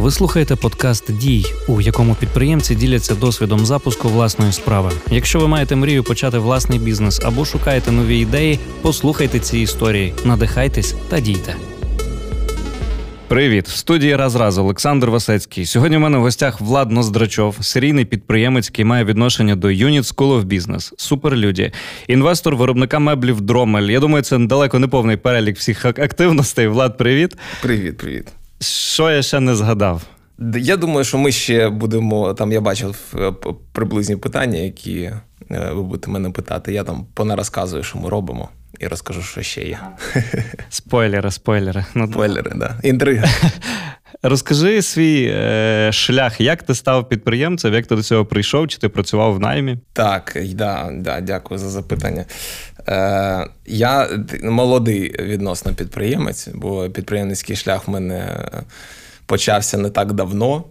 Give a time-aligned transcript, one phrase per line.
[0.00, 4.90] Ви слухаєте подкаст Дій, у якому підприємці діляться досвідом запуску власної справи.
[5.10, 10.94] Якщо ви маєте мрію почати власний бізнес або шукаєте нові ідеї, послухайте ці історії, надихайтесь
[11.08, 11.54] та дійте.
[13.28, 15.66] Привіт, в студії раз раз Олександр Васецький.
[15.66, 20.40] Сьогодні в мене в гостях Влад Ноздрачов, серійний підприємець, який має відношення до Unit School
[20.40, 21.72] of Business, суперлюді,
[22.08, 23.90] інвестор виробника меблів Дромель.
[23.90, 26.68] Я думаю, це далеко не повний перелік всіх активностей.
[26.68, 27.36] Влад, привіт.
[27.62, 28.37] Привіт, привіт.
[28.60, 30.02] Що я ще не згадав?
[30.56, 32.52] Я думаю, що ми ще будемо там.
[32.52, 33.32] Я бачив е,
[33.72, 36.72] приблизні питання, які е, ви будете мене питати.
[36.72, 38.48] Я там понарозказую, що ми робимо,
[38.80, 39.78] і розкажу, що ще є.
[40.68, 41.84] Спойлери, спойлери.
[41.94, 42.74] Ну, Спойлери, да.
[42.82, 43.26] Інтрига.
[44.22, 48.88] Розкажи свій е, шлях, як ти став підприємцем, як ти до цього прийшов, чи ти
[48.88, 49.78] працював в наймі?
[49.92, 52.24] Так, да, да, дякую за запитання.
[52.88, 54.08] Е, Я
[54.42, 58.48] молодий відносно підприємець, бо підприємницький шлях в мене
[59.26, 60.64] почався не так давно,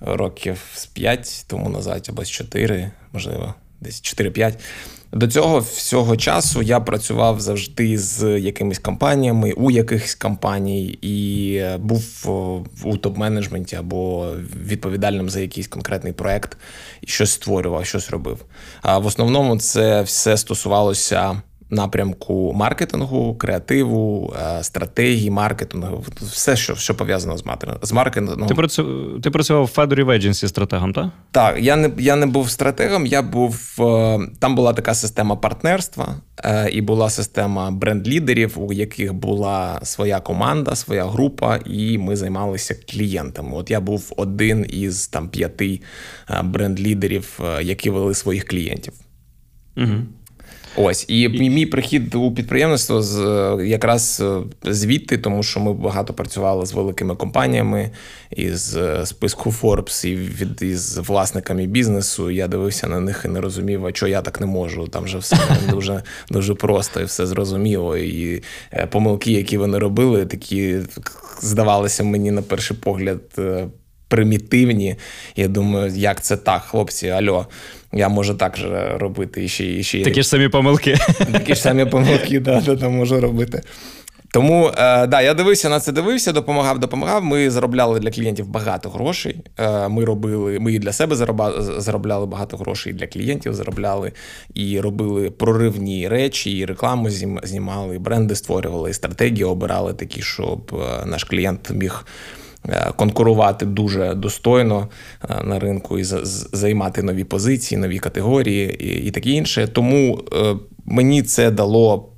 [0.00, 4.54] років з 5 тому назад, або з 4, можливо, десь 4-5.
[5.14, 12.04] До цього всього часу я працював завжди з якимись компаніями, у якихось компаній, і був
[12.84, 14.32] у топ-менеджменті або
[14.66, 16.56] відповідальним за якийсь конкретний проект
[17.00, 18.44] і щось створював, щось робив.
[18.82, 21.42] А в основному це все стосувалося
[21.74, 27.44] напрямку маркетингу, креативу, е, стратегії, маркетингу, все, що що пов'язано з
[27.82, 28.48] з маркетингом.
[28.48, 31.06] Ти працював ти працював в Федорі в Agency стратегом, так?
[31.30, 36.14] Так, я не я не був стратегом, я був е, там була така система партнерства,
[36.44, 42.76] е, і була система бренд-лідерів, у яких була своя команда, своя група, і ми займалися
[42.90, 43.50] клієнтами.
[43.56, 45.80] От я був один із там п'яти
[46.44, 48.94] бренд-лідерів, які вели своїх клієнтів.
[49.76, 49.94] Угу.
[50.76, 53.18] Ось і мій прихід у підприємництво з
[53.64, 54.40] якраз е,
[54.72, 57.90] звідти, тому що ми багато працювали з великими компаніями
[58.30, 62.30] із е, списку Forbes і від із власниками бізнесу.
[62.30, 64.86] Я дивився на них і не розумів, а що я так не можу.
[64.88, 65.36] Там вже все
[65.70, 67.96] дуже дуже просто і все зрозуміло.
[67.96, 68.42] І
[68.72, 70.78] е, помилки, які вони робили, такі
[71.40, 73.20] здавалися мені на перший погляд
[74.08, 74.96] примітивні.
[75.36, 77.46] Я думаю, як це так, хлопці, альо.
[77.94, 80.04] Я можу так же робити і ще і ще.
[80.04, 80.96] Такі ж самі помилки.
[81.32, 83.62] Такі ж самі помилки, да, да, да, можу робити.
[84.34, 87.24] Тому е, да, я дивився на це, дивився, допомагав, допомагав.
[87.24, 89.36] Ми заробляли для клієнтів багато грошей.
[89.58, 91.16] Е, Ми робили, ми і для себе
[91.78, 94.12] заробляли багато грошей, і для клієнтів заробляли
[94.54, 97.10] і робили проривні речі, і рекламу
[97.42, 102.04] знімали, і бренди створювали, і стратегії обирали такі, щоб е, наш клієнт міг.
[102.68, 104.88] Е, конкурувати дуже достойно
[105.30, 106.04] е, на ринку і
[106.52, 109.68] займати нові позиції, нові категорії і, і таке інше.
[109.72, 112.12] Тому е, мені це дало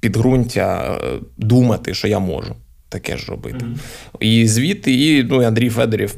[0.00, 1.00] підґрунтя
[1.36, 2.54] думати, що я можу
[2.88, 3.58] таке ж робити.
[3.58, 4.16] Mm-hmm.
[4.20, 6.14] І звідти, і ну, Андрій Федорів.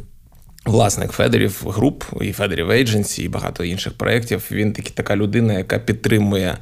[0.69, 4.49] Власник Федерів груп і Федерів Ейдженсі, і багато інших проєктів.
[4.51, 6.59] Він таки така людина, яка підтримує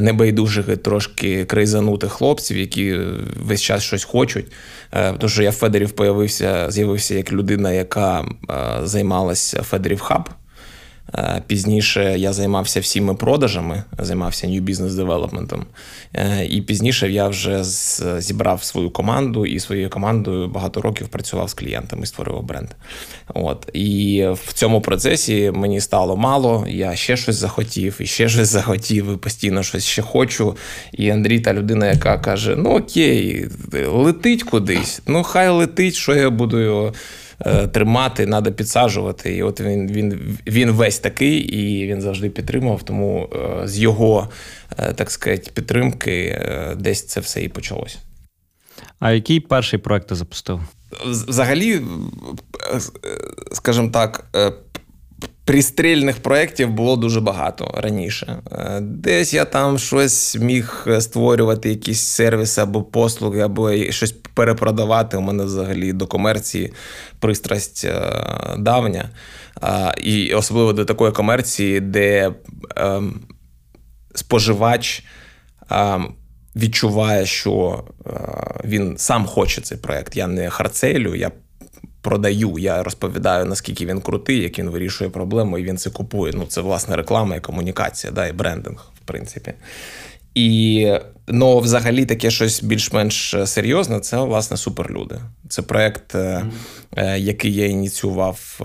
[0.00, 2.98] небайдужих трошки крейзанутих хлопців, які
[3.36, 4.52] весь час щось хочуть.
[4.92, 10.28] Е, тому що я Федерів появився, з'явився як людина, яка е, займалася Федерів Хаб.
[11.18, 15.62] Е, пізніше я займався всіми продажами, займався New Business Development.
[16.14, 17.64] Е, і пізніше я вже
[18.18, 22.68] зібрав свою команду і своєю командою багато років працював з клієнтами, створював бренд.
[23.34, 26.66] От І в цьому процесі мені стало мало.
[26.68, 30.56] Я ще щось захотів, і ще щось захотів, і постійно щось ще хочу.
[30.92, 33.46] І Андрій, та людина, яка каже: Ну окей,
[33.86, 36.92] летить кудись, ну хай летить, що я буду його.
[37.40, 39.36] Е, тримати, треба підсаджувати.
[39.36, 42.82] І от він він, він весь такий, і він завжди підтримував.
[42.82, 44.28] Тому е, з його,
[44.78, 46.40] е, так сказати, підтримки
[46.76, 47.98] десь це все і почалося.
[48.98, 50.60] А який перший проект ти запустив?
[51.06, 51.80] Взагалі,
[53.52, 54.24] скажімо так,
[55.44, 58.42] Пристрільних проєктів було дуже багато раніше.
[58.52, 65.16] Е, десь я там щось міг створювати, якісь сервіси або послуги, або щось перепродавати.
[65.16, 66.72] У мене взагалі до комерції
[67.20, 68.24] пристрасть е,
[68.58, 69.10] давня.
[70.00, 72.34] І особливо до такої комерції, де
[72.76, 73.20] ем,
[74.14, 75.04] споживач
[75.70, 76.14] ем,
[76.56, 78.10] відчуває, що е,
[78.64, 80.16] він сам хоче цей проєкт.
[80.16, 81.30] Я не харцелю, я
[82.04, 82.54] продаю.
[82.58, 86.32] Я розповідаю, наскільки він крутий, як він вирішує проблему, і він це купує.
[86.36, 89.52] Ну, це власне реклама і комунікація, да, і брендинг, в принципі.
[90.34, 90.88] І
[91.26, 95.14] Ну, взагалі, таке щось більш-менш серйозне це власне суперлюди.
[95.48, 97.16] Це проект, mm-hmm.
[97.16, 98.60] який я ініціював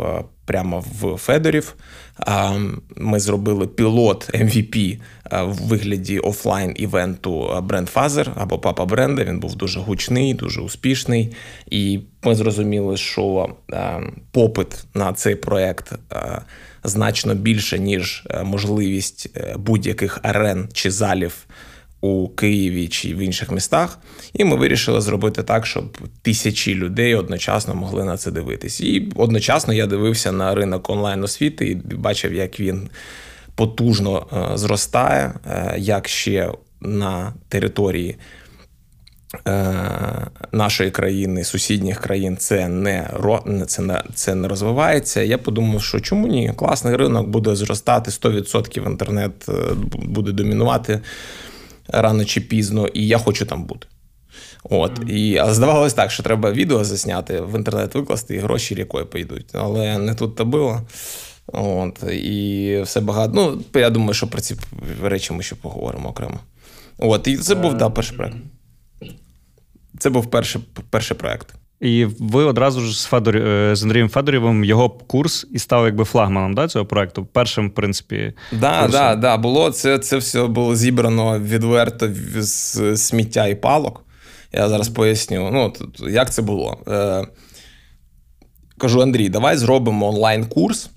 [0.45, 1.75] прямо в Федорів.
[2.95, 5.00] Ми зробили пілот MVP
[5.31, 9.24] в вигляді офлайн івенту Брендфазер або Папа Бренда.
[9.24, 11.33] Він був дуже гучний, дуже успішний.
[11.69, 13.50] І ми зрозуміли, що
[14.31, 15.92] попит на цей проект
[16.83, 21.45] значно більше, ніж можливість будь-яких арен чи залів
[22.01, 24.00] у Києві чи в інших містах,
[24.34, 28.81] і ми вирішили зробити так, щоб тисячі людей одночасно могли на це дивитись.
[28.81, 32.90] І одночасно я дивився на ринок онлайн освіти і бачив, як він
[33.56, 36.51] потужно е, зростає, е, як ще
[36.81, 38.18] на території.
[39.48, 39.74] Е,
[40.51, 43.10] нашої країни, сусідніх країн це не
[43.68, 45.22] це не, це не розвивається.
[45.22, 46.54] Я подумав, що чому ні?
[46.56, 49.50] Класний ринок буде зростати 100% інтернет
[49.94, 51.00] буде домінувати
[51.89, 53.88] рано чи пізно, і я хочу там бути.
[54.63, 59.06] От і а здавалось так, що треба відео засняти, в інтернет викласти, і гроші рікою
[59.06, 59.50] пойдуть.
[59.53, 60.81] Але не тут то було.
[61.53, 63.33] От, І все багато.
[63.36, 64.56] Ну, я думаю, що про ці
[65.03, 66.39] речі ми ще поговоримо окремо.
[66.97, 68.38] От, І це був да, перший проект.
[70.00, 71.56] Це був перший, перший проект.
[71.81, 73.37] І ви одразу ж з Федор...
[73.37, 77.25] Е, з Андрієм Федорівим його курс і став якби флагманом да, цього проекту.
[77.25, 78.33] Першим, в принципі.
[78.51, 84.05] Да, да, да, було це це все було зібрано відверто з сміття і палок.
[84.53, 85.73] Я зараз поясню, ну,
[86.09, 86.77] як це було.
[86.87, 87.27] Е,
[88.77, 90.89] Кажу, Андрій, давай зробимо онлайн-курс.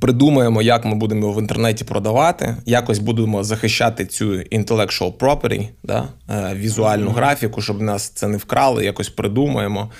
[0.00, 6.08] Придумаємо, як ми будемо його в інтернеті продавати, якось будемо захищати цю intellectual property, да,
[6.30, 9.90] е, візуальну графіку, щоб нас це не вкрали, якось придумаємо.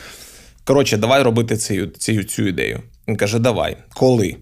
[0.64, 2.80] Коротше, давай робити цю, цю, цю ідею.
[3.08, 4.36] Він каже: Давай, коли?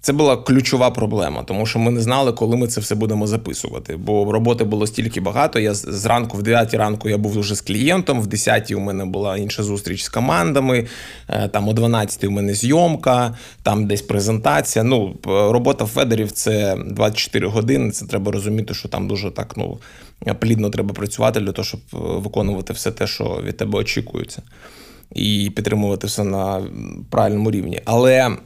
[0.00, 3.96] Це була ключова проблема, тому що ми не знали, коли ми це все будемо записувати.
[3.96, 5.58] Бо роботи було стільки багато.
[5.58, 9.36] Я зранку, в 9 ранку, я був вже з клієнтом, в 10 у мене була
[9.36, 10.86] інша зустріч з командами.
[11.28, 14.84] Е, там о 12 у мене зйомка, там десь презентація.
[14.84, 17.90] Ну, робота Федерів це 24 години.
[17.90, 19.78] Це треба розуміти, що там дуже так ну
[20.38, 24.42] плідно треба працювати для того, щоб е, виконувати все те, що від тебе очікується
[25.14, 26.62] і підтримувати все на
[27.10, 27.80] правильному рівні.
[27.84, 28.36] Але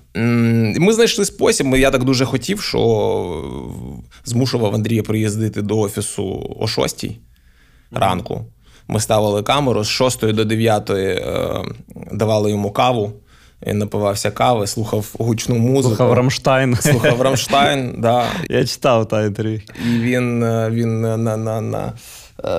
[0.79, 1.67] ми знайшли спосіб.
[1.77, 3.43] Я так дуже хотів, що
[4.25, 7.07] змушував Андрія приїздити до офісу о 6
[7.91, 8.45] ранку.
[8.89, 11.65] Ми ставили камеру з 6 до 9 е,
[12.13, 13.13] давали йому каву.
[13.67, 15.97] Він напивався кави, слухав гучну музику.
[15.97, 16.77] Слухав Рамштайн.
[16.77, 18.27] Слухав Рамштайн, да.
[18.51, 19.61] Я читав та інтерв'ю.
[19.87, 21.93] І він е, він на на, на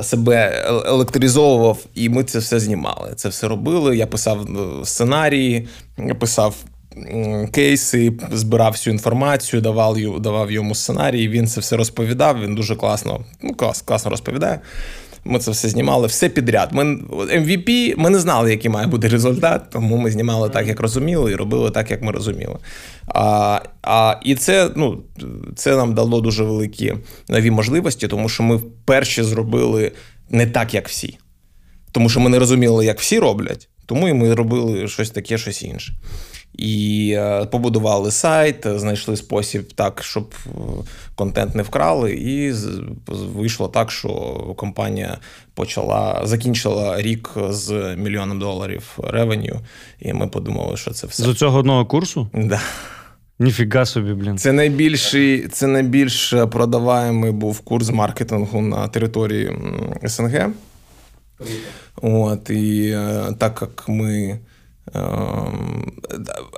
[0.01, 3.13] себе електризовував, і ми це все знімали.
[3.15, 3.97] Це все робили.
[3.97, 4.47] Я писав
[4.83, 5.67] сценарії, сценарії,
[6.19, 6.55] писав
[7.51, 11.27] кейси, збирав всю інформацію, давав давав йому сценарії.
[11.27, 12.41] Він це все розповідав.
[12.41, 14.59] Він дуже класно, ну клас, класно розповідає.
[15.25, 16.69] Ми це все знімали, все підряд.
[16.73, 21.31] Ми MVP, ми не знали, який має бути результат, тому ми знімали так, як розуміли,
[21.31, 22.57] і робили так, як ми розуміли.
[23.07, 25.03] А, а, І це ну,
[25.55, 26.93] це нам дало дуже великі
[27.29, 29.91] нові можливості, тому що ми вперше зробили
[30.29, 31.17] не так, як всі.
[31.91, 35.63] Тому що ми не розуміли, як всі роблять, тому і ми робили щось таке, щось
[35.63, 35.93] інше.
[36.53, 40.51] І е, побудували сайт, знайшли спосіб так, щоб е,
[41.15, 42.53] контент не вкрали, і
[43.07, 44.09] вийшло так, що
[44.57, 45.17] компанія
[45.53, 49.59] почала закінчила рік з мільйоном доларів ревеню,
[49.99, 52.29] і ми подумали, що це все з цього одного курсу?
[52.33, 52.59] Да.
[53.39, 54.37] Ніфіга собі, блін.
[54.37, 59.57] Це найбільший, це найбільш продаваємий був курс маркетингу на території
[60.07, 60.49] СНГ.
[62.01, 64.39] От, І е, так як ми.
[64.95, 65.91] Ем,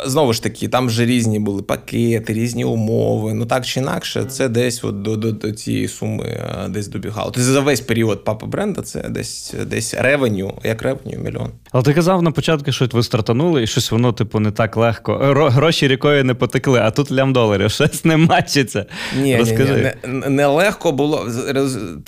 [0.06, 3.34] знову ж таки, там вже різні були пакети, різні умови.
[3.34, 7.32] Ну так чи інакше, це десь от до до, до цієї суми е, десь добігало.
[7.32, 11.50] Тобто за весь період папа бренда це десь десь ревеню, як ревеню, мільйон.
[11.72, 15.18] Але ти казав на початку, що ви стартанули, і щось воно, типу, не так легко.
[15.34, 17.72] Гроші рікою не потекли, а тут лям доларів.
[17.76, 18.86] Щось не мачиться.
[19.22, 19.96] Ні, Розкажи.
[20.04, 21.28] Ні, ні, не, не легко було.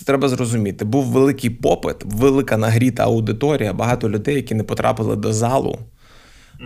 [0.06, 0.86] Треба зрозуміти.
[0.86, 5.80] Був великий попит, велика нагріта аудиторія, багато людей, які не потрапили до залу.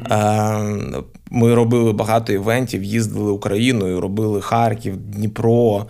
[0.10, 5.86] Ем, ми робили багато івентів, їздили Україною, робили Харків, Дніпро.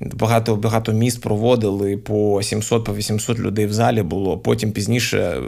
[0.00, 4.38] Багато багато міст проводили по 700 по 800 людей в залі було.
[4.38, 5.42] Потім пізніше, е,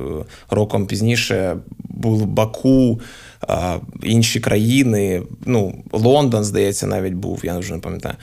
[0.50, 1.57] роком пізніше,
[1.88, 3.00] був Баку,
[4.03, 5.23] інші країни.
[5.47, 8.15] Ну, Лондон, здається, навіть був, я вже не пам'ятаю.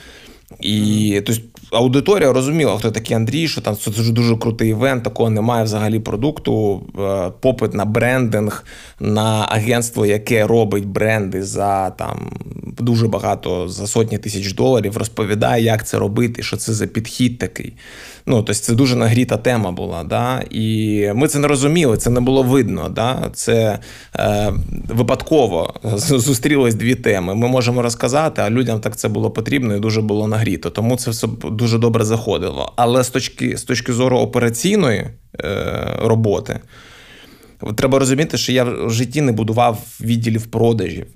[0.60, 5.30] І тобто, аудиторія розуміла, хто такий Андрій, що там це дуже дуже крутий івент, такого
[5.30, 6.82] немає взагалі продукту.
[6.98, 8.64] Е, попит на брендинг,
[9.00, 12.30] на агентство, яке робить бренди за там
[12.78, 17.72] дуже багато за сотні тисяч доларів, розповідає, як це робити, що це за підхід такий.
[18.28, 20.04] Ну, тобто це дуже нагріта тема була.
[20.04, 20.42] Да?
[20.50, 22.88] І ми це не розуміли, це не було видно.
[22.88, 23.30] Да?
[23.34, 23.78] Це
[24.18, 24.52] е,
[24.88, 27.34] випадково зустрілись дві теми.
[27.34, 30.70] Ми можемо розказати, а людям так це було потрібно і дуже було нагріто.
[30.70, 32.72] Тому це все дуже добре заходило.
[32.76, 35.06] Але з точки з точки зору операційної
[35.40, 36.60] е, роботи,
[37.76, 41.06] треба розуміти, що я в житті не будував відділів продажів.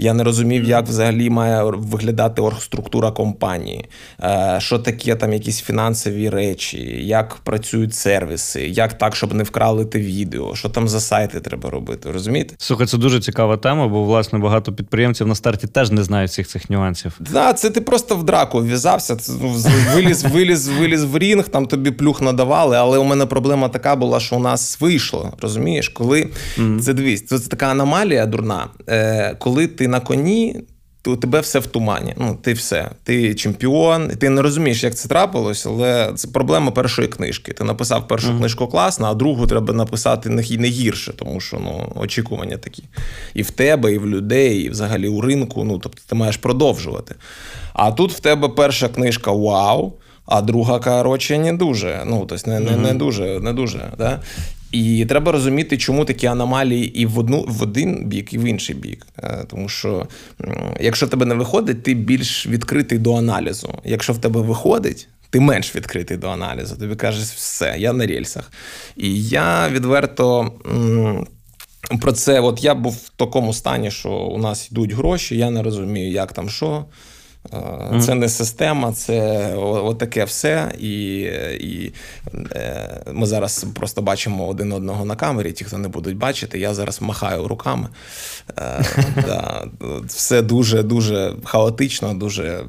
[0.00, 3.84] Я не розумів, як взагалі має виглядати оргструктура компанії,
[4.22, 9.84] е, що таке там якісь фінансові речі, як працюють сервіси, як так, щоб не вкрали
[9.84, 12.12] те відео, що там за сайти треба робити.
[12.12, 12.54] Розумієте?
[12.58, 16.46] Слухай, це дуже цікава тема, бо власне багато підприємців на старті теж не знають всіх
[16.48, 17.20] цих нюансів.
[17.32, 19.54] Да, це ти просто в драку вв'язався, ну,
[19.94, 22.76] виліз, виліз, виліз в рінг, там тобі плюх надавали.
[22.76, 25.32] Але у мене проблема така була, що у нас вийшло.
[25.40, 26.28] Розумієш, коли
[26.58, 26.80] mm-hmm.
[26.80, 30.56] це дивись, це така аномалія дурна, е, коли ти на коні,
[31.02, 32.14] то у тебе все в тумані.
[32.16, 32.90] Ну, ти все.
[33.04, 37.52] Ти чемпіон, ти не розумієш, як це трапилось, але це проблема першої книжки.
[37.52, 38.38] Ти написав першу mm-hmm.
[38.38, 42.84] книжку класно, а другу треба написати не гірше, тому що ну, очікування такі.
[43.34, 45.64] І в тебе, і в людей, і взагалі у ринку.
[45.64, 47.14] Ну, тобто ти маєш продовжувати.
[47.72, 49.92] А тут в тебе перша книжка вау.
[50.26, 52.02] А друга коротше, не дуже.
[52.06, 53.40] Ну, тобто не не, не дуже.
[53.40, 53.92] не дуже.
[53.98, 54.20] Да?
[54.72, 58.76] І треба розуміти, чому такі аномалії і в одну в один бік, і в інший
[58.76, 59.06] бік.
[59.22, 60.08] Е, тому що
[60.80, 63.74] якщо в тебе не виходить, ти більш відкритий до аналізу.
[63.84, 66.76] Якщо в тебе виходить, ти менш відкритий до аналізу.
[66.76, 68.52] Тобі кажеш, все, я на рельсах.
[68.96, 70.52] І я відверто.
[72.00, 75.62] Про це, от я був в такому стані, що у нас йдуть гроші, я не
[75.62, 76.84] розумію, як там що.
[78.00, 80.72] Це не система, це отаке все.
[80.78, 81.20] І
[81.60, 81.92] і
[82.52, 85.52] е, ми зараз просто бачимо один одного на камері.
[85.52, 87.88] Ті, хто не будуть бачити, я зараз махаю руками.
[88.58, 88.84] Е,
[90.06, 92.64] Все дуже дуже хаотично, дуже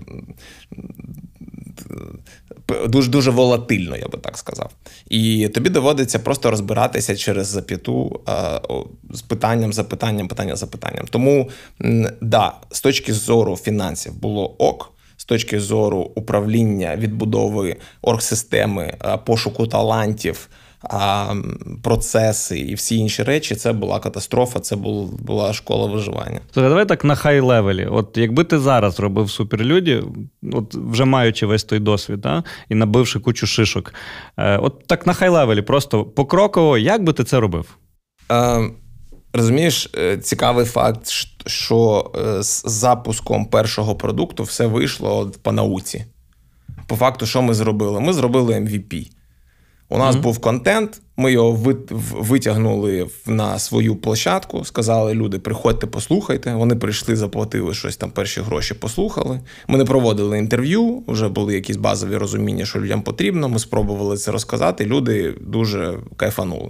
[2.87, 4.71] дуже дуже волатильно, я би так сказав.
[5.09, 8.21] І тобі доводиться просто розбиратися через зап'яту
[9.11, 11.05] з питанням, запитанням, питання запитанням.
[11.09, 11.49] Тому
[12.21, 14.93] да, з точки зору фінансів було ок.
[15.17, 20.49] З точки зору управління відбудови оргсистеми, пошуку талантів,
[20.83, 21.33] а
[21.83, 26.39] процеси і всі інші речі, це була катастрофа, це була школа виживання.
[26.53, 27.85] Слухай, давай так на хай левелі.
[27.85, 30.03] От якби ти зараз робив суперлюді,
[30.53, 33.93] от вже маючи весь той досвід, да, і набивши кучу шишок,
[34.37, 37.77] е, от так на хай левелі, просто покроково, як би ти це робив?
[38.31, 38.69] Е,
[39.33, 41.07] Розумієш, е, цікавий факт,
[41.45, 46.05] що е, з запуском першого продукту все вийшло по науці.
[46.87, 47.99] По факту, що ми зробили?
[47.99, 49.11] Ми зробили MVP.
[49.91, 50.21] У нас mm-hmm.
[50.21, 51.75] був контент, ми його
[52.11, 54.65] витягнули на свою площадку.
[54.65, 56.53] Сказали, люди, приходьте, послухайте.
[56.53, 59.39] Вони прийшли, заплатили щось там, перші гроші послухали.
[59.67, 63.49] Ми не проводили інтерв'ю, вже були якісь базові розуміння, що людям потрібно.
[63.49, 64.85] Ми спробували це розказати.
[64.85, 66.69] Люди дуже кайфанули.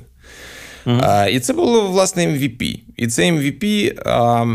[0.86, 1.02] Mm-hmm.
[1.04, 2.80] А, І це було власне MVP.
[2.98, 3.94] І це MVP.
[4.06, 4.46] А,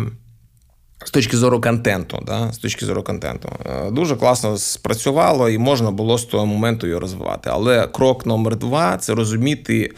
[1.04, 5.90] з точки зору контенту, да, з точки зору контенту, е, дуже класно спрацювало і можна
[5.90, 7.50] було з того моменту його розвивати.
[7.52, 9.90] Але крок номер два це розуміти.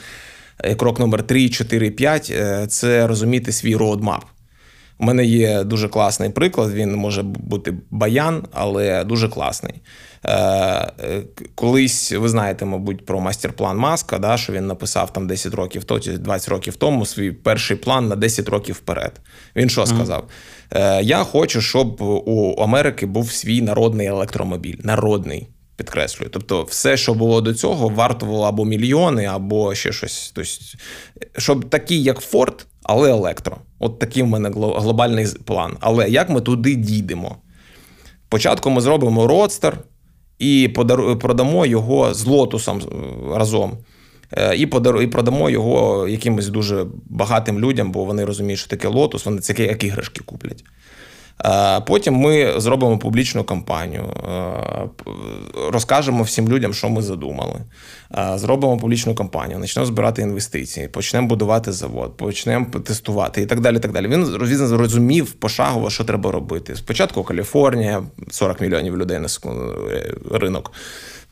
[0.59, 2.33] Е, крок номер 3, 4, 5
[2.69, 4.25] це розуміти свій roadmap.
[4.99, 6.73] У мене є дуже класний приклад.
[6.73, 9.75] Він може бути баян, але дуже класний.
[10.29, 11.23] Е,
[11.55, 15.99] колись ви знаєте, мабуть, про мастер-план Маска, да, що він написав там 10 років то
[15.99, 19.21] 20 років тому свій перший план на 10 років вперед.
[19.57, 20.29] Він що сказав?
[20.71, 24.77] Е, я хочу, щоб у Америки був свій народний електромобіль.
[24.83, 25.49] Народний.
[25.77, 26.31] Підкреслюю.
[26.31, 30.33] Тобто, все, що було до цього, вартувало або мільйони, або ще щось.
[30.35, 30.51] Тобто,
[31.39, 33.57] щоб такий, як Форд, але електро.
[33.79, 35.77] От такий в мене глобальний план.
[35.81, 37.37] Але як ми туди дійдемо?
[38.29, 39.79] Спочатку ми зробимо родстер
[40.39, 40.69] і
[41.21, 43.79] продамо його з лотусом е, разом.
[44.33, 45.03] Е, і подар...
[45.03, 49.65] і продамо його якимось дуже багатим людям, бо вони розуміють, що таке лотус, вони це
[49.65, 50.65] як іграшки куплять.
[51.45, 54.89] Е, потім ми зробимо публічну кампанію, е,
[55.73, 57.61] розкажемо всім людям, що ми задумали.
[58.35, 63.79] Зробимо публічну кампанію, почнемо збирати інвестиції, почнемо будувати завод, почнемо тестувати і так далі.
[63.79, 64.09] так далі.
[64.09, 66.77] Він він зрозумів пошагово, що треба робити.
[66.77, 69.29] Спочатку Каліфорнія, 40 мільйонів людей на
[70.31, 70.73] ринок.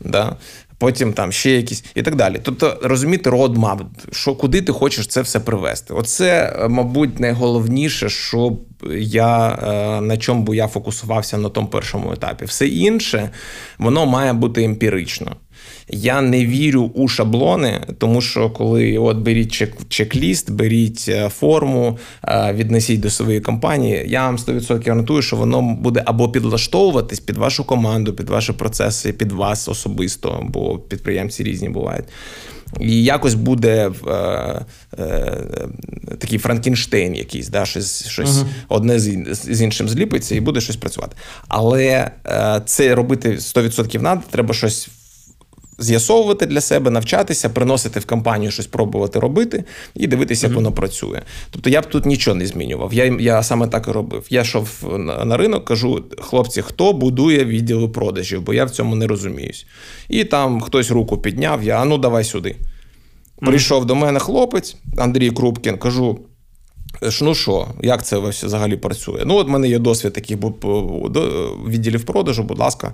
[0.01, 0.37] Да?
[0.79, 2.41] Потім там ще якісь і так далі.
[2.43, 5.95] Тобто розуміти родмап, що куди ти хочеш це все привести.
[5.95, 8.59] Оце, мабуть, найголовніше, що
[8.99, 12.45] я е, на чому я фокусувався на тому першому етапі.
[12.45, 13.31] Все інше
[13.79, 15.37] воно має бути емпірично.
[15.89, 21.99] Я не вірю у шаблони, тому що коли от беріть чек- чек-ліст, беріть е, форму,
[22.25, 27.37] е, віднесіть до своєї компанії, я вам 100% гарантую, що воно буде або підлаштовуватись під
[27.37, 32.05] вашу команду, під ваші процеси, під вас особисто, бо підприємці різні бувають.
[32.81, 34.13] І якось буде е,
[34.99, 35.39] е,
[36.19, 38.47] такий Франкенштейн якийсь, да, щось щось uh-huh.
[38.69, 41.17] одне з, з іншим зліпиться і буде щось працювати.
[41.49, 44.89] Але е, це робити 100% треба, треба щось
[45.79, 49.65] з'ясовувати для себе, навчатися, приносити в компанію щось пробувати робити
[49.95, 50.57] і дивитися, як mm-hmm.
[50.57, 51.23] воно працює.
[51.51, 52.95] Тобто я б тут нічого не змінював.
[52.95, 54.27] Я я саме так і робив.
[54.31, 54.69] Я йшов
[55.25, 59.67] на, ринок, кажу: хлопці, хто будує відділи продажів, бо я в цьому не розуміюсь.
[60.09, 62.57] І там хтось руку підняв, я а ну давай сюди.
[63.41, 63.87] Прийшов mm-hmm.
[63.87, 66.19] до мене хлопець, Андрій Крупкін, кажу.
[67.23, 69.23] Ну що, як це взагалі працює?
[69.27, 70.39] Ну, от в мене є досвід таких
[71.69, 72.93] відділів продажу, будь ласка,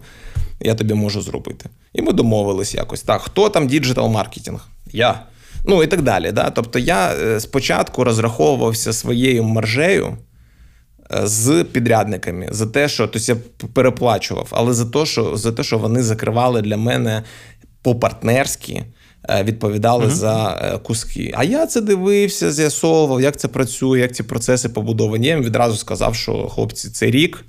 [0.61, 1.69] я тобі можу зробити.
[1.93, 3.03] І ми домовились якось.
[3.03, 4.69] Так, хто там діджитал маркетинг?
[4.93, 5.23] Я.
[5.65, 6.33] Ну і так далі.
[6.33, 6.51] Да?
[6.51, 10.17] Тобто я е, спочатку розраховувався своєю маржею
[11.15, 13.37] е, з підрядниками за те, що тобто я
[13.73, 17.23] переплачував, але за те, що за те, що вони закривали для мене
[17.83, 18.73] по-партнерськи.
[18.73, 18.85] Е,
[19.43, 20.11] відповідали uh-huh.
[20.11, 21.33] за куски.
[21.37, 25.27] А я це дивився, з'ясовував, як це працює, як ці процеси побудовані.
[25.27, 27.45] Я їм відразу сказав, що хлопці, це рік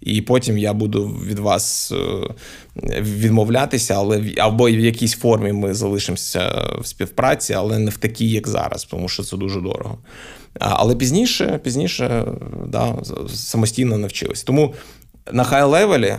[0.00, 2.34] і потім я буду від вас е,
[3.00, 8.48] відмовлятися, але або в якійсь формі ми залишимося в співпраці, але не в такій, як
[8.48, 9.98] зараз, тому що це дуже дорого.
[10.58, 12.24] Але пізніше, пізніше,
[12.66, 12.94] да,
[13.34, 14.42] самостійно навчились.
[14.42, 14.74] Тому
[15.32, 16.16] на хай-левелі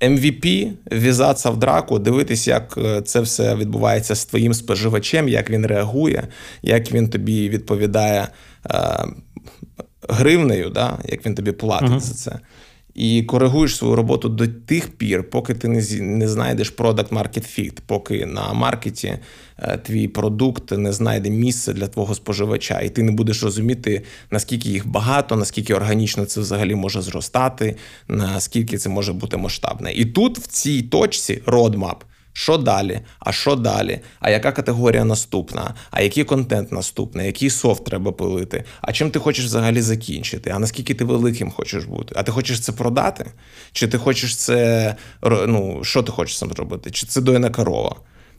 [0.00, 5.66] MVP в'язатися в драку, дивитись, як е, це все відбувається з твоїм споживачем, як він
[5.66, 6.28] реагує,
[6.62, 8.28] як він тобі відповідає
[8.70, 9.04] е,
[10.08, 12.00] гривнею, да, як він тобі платить uh-huh.
[12.00, 12.38] за це.
[12.98, 17.78] І коригуєш свою роботу до тих пір, поки ти не не знайдеш product market fit,
[17.86, 19.18] поки на маркеті
[19.58, 24.68] е, твій продукт не знайде місце для твого споживача, і ти не будеш розуміти, наскільки
[24.68, 27.76] їх багато, наскільки органічно це взагалі може зростати,
[28.08, 29.92] наскільки це може бути масштабне.
[29.92, 31.96] І тут в цій точці roadmap
[32.38, 33.00] що далі?
[33.18, 34.00] А що далі?
[34.20, 35.74] А яка категорія наступна?
[35.90, 37.26] А який контент наступний?
[37.26, 38.64] Який софт треба пилити?
[38.80, 40.50] А чим ти хочеш взагалі закінчити?
[40.50, 42.14] А наскільки ти великим хочеш бути?
[42.16, 43.26] А ти хочеш це продати?
[43.72, 46.90] Чи ти хочеш це ну, що ти хочеш сам робити?
[46.90, 47.96] Чи це доїна корова?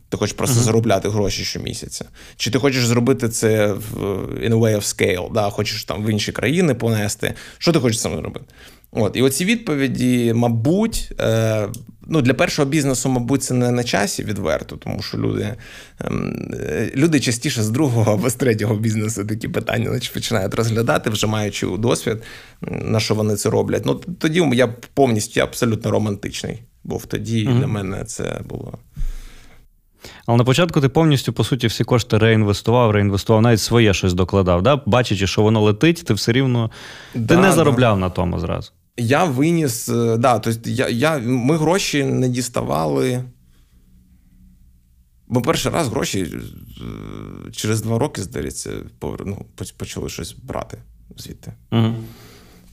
[0.10, 0.64] Ти хочеш просто uh-huh.
[0.64, 2.06] заробляти гроші щомісяця.
[2.36, 3.98] Чи ти хочеш зробити це в
[4.46, 5.50] in a way of scale, да?
[5.50, 7.34] хочеш там в інші країни понести?
[7.58, 8.46] Що ти хочеш сам зробити?
[8.92, 11.68] От, І оці відповіді, мабуть, е,
[12.08, 15.56] ну, для першого бізнесу, мабуть, це не на часі відверто, тому що люди
[16.00, 21.28] ем, е, люди частіше з другого або з третього бізнесу такі питання починають розглядати, вже
[21.28, 22.18] маючи досвід,
[22.62, 23.86] на що вони це роблять.
[23.86, 27.60] Ну, Тоді я повністю абсолютно романтичний, був тоді mm-hmm.
[27.60, 28.78] для мене це було.
[30.26, 34.62] Але на початку ти повністю, по суті, всі кошти реінвестував, реінвестував, навіть своє щось докладав.
[34.62, 34.82] Да?
[34.86, 36.72] Бачачи, що воно летить, ти все рівно
[37.16, 38.00] да, ти не заробляв да.
[38.00, 38.72] на тому зразу.
[38.98, 43.24] Я виніс, е, да, тобто я, я, ми гроші не діставали.
[45.28, 48.72] Бо перший раз гроші е, через два роки, здається,
[49.26, 49.46] ну,
[49.78, 50.78] почали щось брати
[51.18, 51.54] звідти.
[51.72, 51.96] Угу.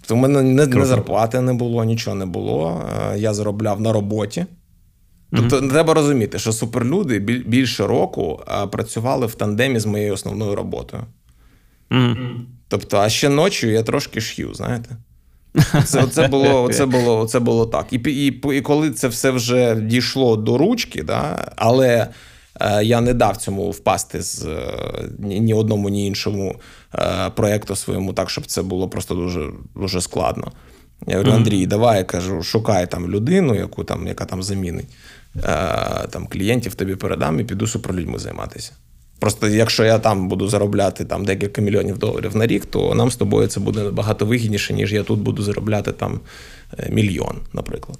[0.01, 2.85] Тобто в мене не, не зарплати не було, нічого не було.
[3.13, 4.47] Е, я заробляв на роботі.
[5.31, 5.71] Тобто mm-hmm.
[5.71, 11.03] треба розуміти, що суперлюди більше року працювали в тандемі з моєю основною роботою.
[11.91, 12.41] Mm-hmm.
[12.69, 14.97] Тобто, а ще ночі я трошки шью, знаєте?
[15.85, 17.87] Це це, було це було, це було так.
[17.93, 22.09] І і, і коли це все вже дійшло до ручки, да, але
[22.61, 24.59] е, я не дав цьому впасти з е,
[25.19, 26.57] ні, ні одному, ні іншому
[26.95, 30.53] е, проєкту своєму, так, щоб це було просто дуже дуже складно.
[31.07, 34.89] Я говорю, Андрій, давай я кажу, шукай там людину, яку там, яка там замінить
[35.37, 35.41] е,
[36.11, 38.73] там, клієнтів тобі передам і піду суперлюдьми займатися.
[39.19, 43.17] Просто якщо я там буду заробляти там декілька мільйонів доларів на рік, то нам з
[43.17, 46.21] тобою це буде набагато вигідніше, ніж я тут буду заробляти там
[46.79, 47.99] е, мільйон, наприклад.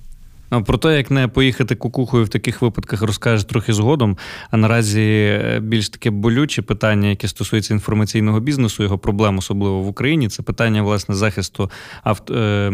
[0.67, 4.17] Про те, як не поїхати кукухою в таких випадках, розкажеш трохи згодом.
[4.51, 9.89] А наразі е, більш таке болюче питання, яке стосується інформаційного бізнесу, його проблем, особливо в
[9.89, 11.71] Україні, це питання власне захисту
[12.03, 12.67] авто, е,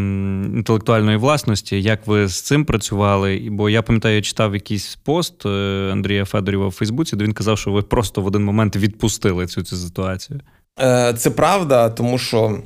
[0.54, 1.82] інтелектуальної власності.
[1.82, 3.48] Як ви з цим працювали?
[3.50, 7.58] Бо я пам'ятаю, я читав якийсь пост е, Андрія Федорєва в Фейсбуці, де він казав,
[7.58, 10.40] що ви просто в один момент відпустили цю цю ситуацію.
[11.16, 12.62] Це правда, тому що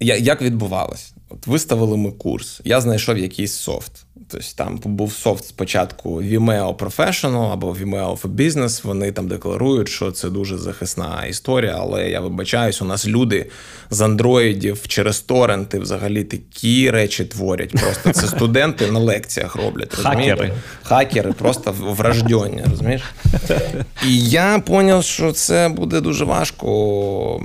[0.00, 1.14] як відбувалось?
[1.30, 3.92] От Виставили ми курс, я знайшов якийсь софт.
[4.30, 8.86] Тобто там був софт спочатку Vimeo Professional або Vimeo for Business.
[8.86, 13.46] Вони там декларують, що це дуже захисна історія, але я вибачаюсь, у нас люди
[13.90, 17.70] з андроїдів через торренти взагалі такі речі творять.
[17.70, 19.94] Просто це студенти на лекціях роблять.
[19.96, 20.30] Розумієте?
[20.30, 20.54] Хакери.
[20.82, 23.02] Хакери просто враждені, розумієш?
[24.06, 27.40] І я зрозумів, що це буде дуже важко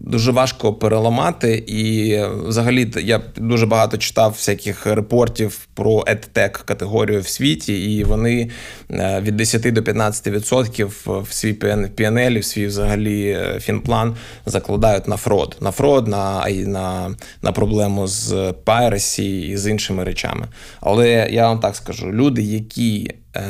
[0.00, 1.64] дуже важко переламати.
[1.66, 8.50] І взагалі я дуже багато читав всяких репортів про EdTech категорію в світі, і вони
[8.90, 15.16] е, від 10 до 15% в свій PNL, в свій взагалі е, фінплан закладають на
[15.16, 18.32] фрод, на фрод, на на, на проблему з
[18.66, 20.48] piracy і з іншими речами.
[20.80, 23.42] Але я вам так скажу: люди, які е,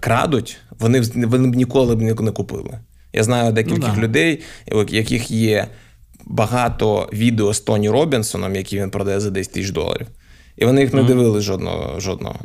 [0.00, 2.78] крадуть, вони вони б ніколи б не купили.
[3.12, 4.40] Я знаю декільких ну, людей,
[4.72, 5.68] у яких є
[6.26, 10.06] багато відео з Тоні Робінсоном, які він продає за 10 тисяч доларів.
[10.56, 12.00] І вони їх не дивились жодного.
[12.00, 12.36] жодного.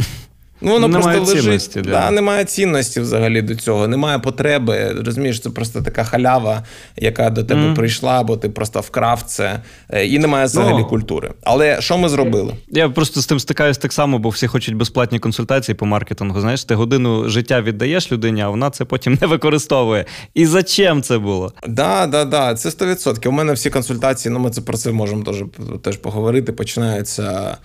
[0.61, 1.71] Ну, воно немає просто лежить.
[1.75, 1.81] Да.
[1.81, 4.95] Да, Немає цінності взагалі до цього, немає потреби.
[5.05, 6.63] Розумієш, це просто така халява,
[6.95, 7.75] яка до тебе mm-hmm.
[7.75, 10.79] прийшла, бо ти просто вкрав це, е, і немає взагалі no.
[10.79, 10.85] Ну.
[10.85, 11.31] культури.
[11.43, 12.53] Але що ми зробили?
[12.67, 16.41] Я просто з тим стикаюсь так само, бо всі хочуть безплатні консультації по маркетингу.
[16.41, 20.05] Знаєш, ти годину життя віддаєш людині, а вона це потім не використовує.
[20.33, 21.53] І зачем це було?
[21.67, 23.27] Да, да, да, це 100%.
[23.27, 25.43] У мене всі консультації, ну ми це про це можемо теж,
[25.83, 26.51] теж поговорити.
[26.51, 27.57] Починаються.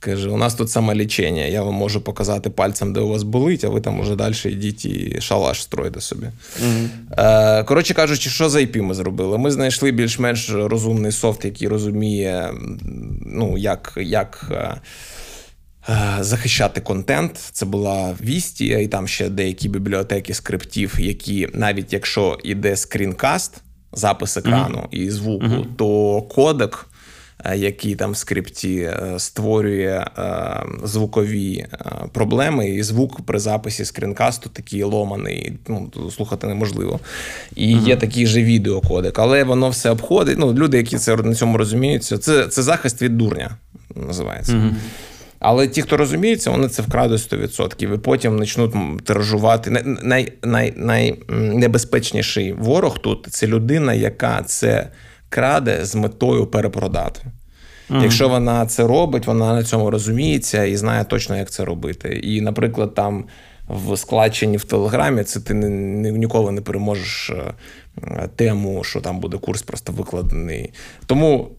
[0.00, 3.68] Каже, у нас тут самолічення, я вам можу показати пальцем, де у вас болить, а
[3.68, 6.26] ви там уже далі йдіть і шалаш строїте собі.
[6.62, 9.38] mm Е, Коротше кажучи, що за IP ми зробили?
[9.38, 12.54] Ми знайшли більш-менш розумний софт, який розуміє,
[13.26, 13.92] ну, як.
[13.96, 14.80] як е,
[15.88, 22.38] е Захищати контент, це була Вістія, і там ще деякі бібліотеки скриптів, які навіть якщо
[22.44, 23.62] йде screencast,
[23.92, 24.94] запис екрану mm-hmm.
[24.94, 25.66] і звуку, mm-hmm.
[25.76, 26.86] то кодек
[27.54, 31.66] який там в скрипті е, створює е, звукові
[32.12, 37.00] проблеми, і звук при записі screencast у такий ломаний, ну, слухати неможливо.
[37.54, 40.38] І є такий же відеокодек, але воно все обходить.
[40.38, 43.50] Ну, Люди, які це на цьому розуміються, це це захист від дурня,
[43.94, 44.74] називається.
[45.38, 47.94] Але ті, хто розуміється, вони це вкрадуть 100%.
[47.94, 49.70] І потім почнуть тиражувати.
[50.02, 54.88] Най, най, Найнебезпечніший ворог тут це людина, яка це
[55.28, 57.20] краде з метою перепродати.
[57.90, 58.02] Mm-hmm.
[58.02, 62.08] Якщо вона це робить, вона на цьому розуміється і знає точно, як це робити.
[62.08, 63.24] І, наприклад, там
[63.68, 69.38] в складченні в Телеграмі це ти ні, ніколи не переможеш е, тему, що там буде
[69.38, 70.72] курс просто викладений.
[71.06, 71.50] Тому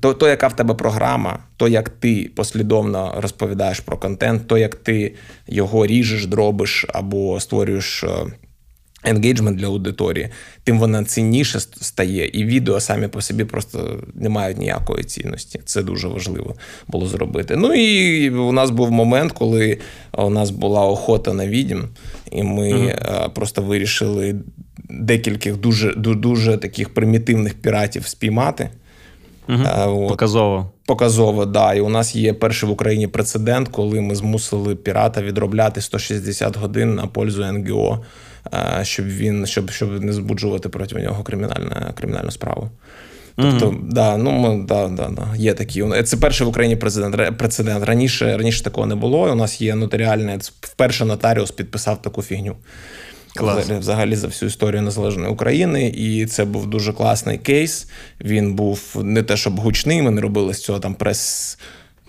[0.00, 4.74] то, то, яка в тебе програма, то як ти послідовно розповідаєш про контент, то як
[4.74, 5.14] ти
[5.46, 8.08] його ріжеш, дробиш або створюєш е,
[9.04, 10.28] енгейджмент для аудиторії,
[10.64, 15.60] тим вона цінніше стає, і відео самі по собі просто не мають ніякої цінності.
[15.64, 16.54] Це дуже важливо
[16.88, 17.56] було зробити.
[17.56, 19.78] Ну і у нас був момент, коли
[20.12, 21.88] у нас була охота на відім,
[22.30, 24.34] і ми uh просто вирішили
[24.90, 28.70] декількох дуже дуже таких примітивних піратів спіймати.
[29.48, 29.62] Угу.
[29.86, 30.08] От.
[30.08, 30.70] Показово.
[30.86, 31.74] Показово, да.
[31.74, 36.94] І у нас є перший в Україні прецедент, коли ми змусили пірата відробляти 160 годин
[36.94, 38.04] на пользу НГО
[38.82, 42.70] щоб він щоб щоб не збуджувати проти нього кримінальну кримінальну справу.
[43.38, 43.92] Тобто, mm-hmm.
[43.92, 45.84] да, ну да, да, да, є такі.
[46.04, 47.84] Це перший в Україні президент прецедент.
[47.84, 49.32] Раніше раніше такого не було.
[49.32, 52.56] У нас є нотаріальне вперше нотаріус підписав таку фігню.
[53.34, 53.68] Клас.
[53.68, 57.88] Взагалі за всю історію незалежної України, і це був дуже класний кейс.
[58.20, 61.58] Він був не те, щоб гучний, ми не робили з цього там прес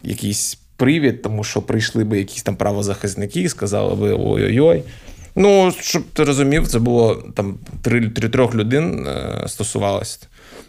[0.04, 4.84] якийсь привід, тому що прийшли би якісь там правозахисники і сказали би ой-ой-ой.
[5.38, 8.84] Ну, щоб ти розумів, це було там три, три трьох людей
[9.48, 10.20] стосувалося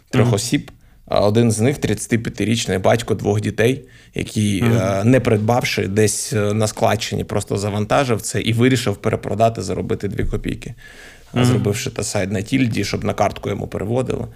[0.09, 0.35] трьох mm-hmm.
[0.35, 0.71] осіб.
[1.11, 5.03] Один з них 35-річний батько двох дітей, який, mm-hmm.
[5.03, 10.73] не придбавши десь е, на складчині, просто завантажив це і вирішив перепродати, заробити дві копійки,
[11.33, 11.45] mm-hmm.
[11.45, 14.27] зробивши та сайт на тільді, щоб на картку йому переводили.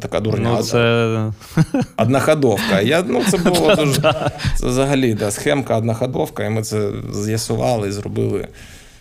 [0.00, 0.54] Така дурня.
[0.56, 1.32] Ну, це...
[1.96, 2.80] Одноходовка.
[2.80, 4.30] Я, ну, Це було дуже.
[4.56, 8.48] Це взагалі да, схемка одноходовка, і ми це з'ясували і зробили.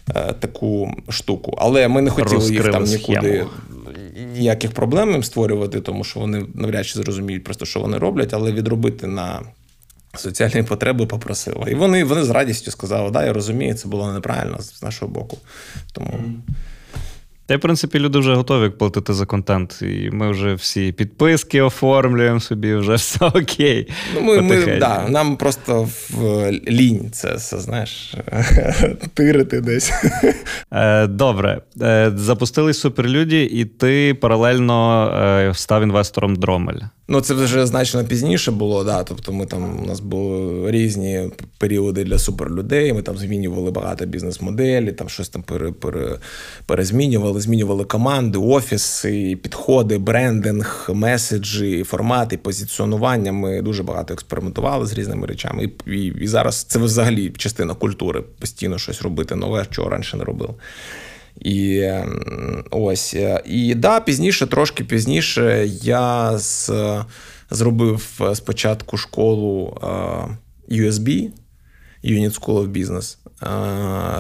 [0.10, 1.58] Е, таку штуку.
[1.58, 3.46] Але ми не хотіли Розкрили їх там нікуди
[4.34, 8.52] ніяких проблем їм створювати, тому що вони навряд чи зрозуміють просто, що вони роблять, але
[8.52, 9.42] відробити на.
[10.16, 11.72] Соціальні потреби попросили.
[11.72, 15.38] І вони вони з радістю сказали, да, я розумію, це було неправильно з нашого боку.
[15.92, 16.20] Тому
[17.46, 19.80] Та й, в принципі, люди вже готові платити за контент.
[19.82, 23.90] І ми вже всі підписки оформлюємо собі, вже все окей.
[24.16, 28.16] Ну, ми, ми, да, Нам просто в лінь це все, знаєш,
[29.14, 29.92] тирити десь.
[30.72, 31.62] Е, добре.
[31.82, 36.80] Е, запустились суперлюді, і ти паралельно е, став інвестором Дромель.
[37.08, 39.04] Ну, це вже значно пізніше було, да.
[39.04, 42.94] Тобто, ми там у нас були різні періоди для суперлюдей.
[42.94, 46.20] Ми там змінювали багато бізнес-моделі, там щось там пере, пере,
[46.66, 53.32] перезмінювали, змінювали команди, офіси, підходи, брендинг, меседжі, формати, позиціонування.
[53.32, 55.64] Ми дуже багато експериментували з різними речами.
[55.64, 60.24] І, і, і зараз це взагалі частина культури постійно щось робити нове, чого раніше не
[60.24, 60.54] робили.
[61.40, 61.90] І
[62.72, 63.14] ось.
[63.14, 66.72] Е, і да, пізніше, трошки пізніше, я з,
[67.52, 71.30] зробив спочатку школу е, USB,
[72.04, 73.18] Unit School of Business.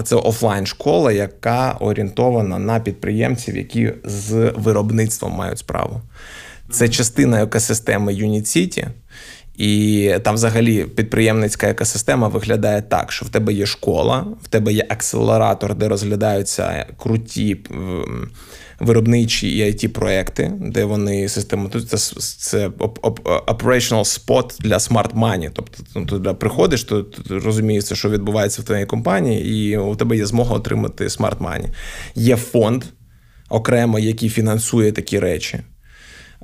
[0.03, 6.01] Це офлайн школа, яка орієнтована на підприємців, які з виробництвом мають справу.
[6.71, 8.87] Це частина екосистеми Unit City.
[9.57, 14.85] І там, взагалі, підприємницька екосистема виглядає так, що в тебе є школа, в тебе є
[14.89, 17.57] акселератор, де розглядаються круті
[18.83, 21.97] виробничі і it проекти де вони систематизуються.
[22.37, 22.67] Це
[23.47, 25.49] operational spot для smart money.
[25.53, 30.25] Тобто ну, ти приходиш, то розумієш, що відбувається в твоїй компанії, і у тебе є
[30.25, 31.65] змога отримати smart money.
[32.15, 32.83] Є фонд
[33.49, 35.59] окремо, який фінансує такі речі.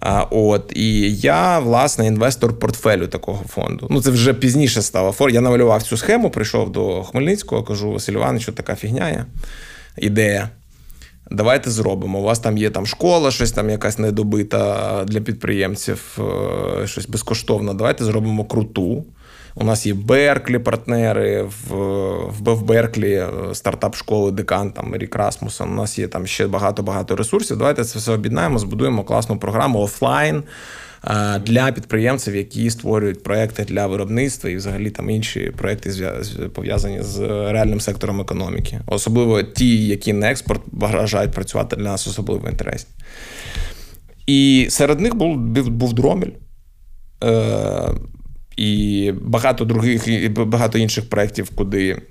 [0.01, 3.87] А, От і я, власне, інвестор портфелю такого фонду.
[3.89, 5.29] Ну, це вже пізніше стало.
[5.29, 9.25] Я намалював цю схему, прийшов до Хмельницького, кажу Василь Івановичу, така фігня є.
[9.97, 10.49] Ідея.
[11.31, 12.19] Давайте зробимо.
[12.19, 16.19] У вас там є там школа, щось там якась недобита для підприємців,
[16.81, 17.73] е, щось безкоштовне.
[17.73, 19.05] Давайте зробимо круту.
[19.55, 21.73] У нас є Берклі партнери в
[22.35, 25.71] в Берклі е, стартап школи Декан там Рік Расмусон.
[25.71, 27.57] У нас є там ще багато-багато ресурсів.
[27.57, 30.43] Давайте це все об'єднаємо, збудуємо класну програму офлайн.
[31.41, 36.11] Для підприємців, які створюють проекти для виробництва і взагалі там інші проекти
[36.53, 37.19] пов'язані з
[37.51, 42.91] реальним сектором економіки, особливо ті, які на експорт бажають працювати для нас особливо інтересні.
[44.27, 45.37] І серед них був
[45.69, 46.31] був дроміль.
[47.23, 47.89] Е,
[48.57, 52.01] і багато других, і багато інших проєктів, куди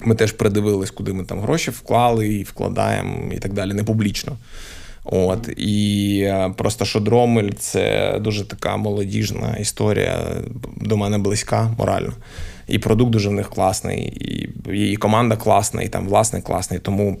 [0.00, 4.36] ми теж придивились, куди ми там гроші вклали і вкладаємо, і так далі, не публічно.
[5.10, 10.24] От І е, просто що Дромель це дуже така молодіжна історія,
[10.76, 12.12] до мене близька морально.
[12.66, 14.48] І продукт дуже в них класний, і
[14.92, 16.80] і команда класна, і там власник класний.
[16.80, 17.18] Тому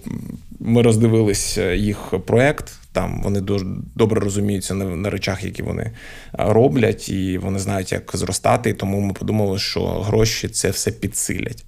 [0.60, 2.72] ми роздивились е, їх проект.
[2.92, 5.92] Там вони дуже добре розуміються на, на речах, які вони е,
[6.34, 8.70] роблять, і вони знають, як зростати.
[8.70, 11.64] І тому ми подумали, що гроші це все підсилять.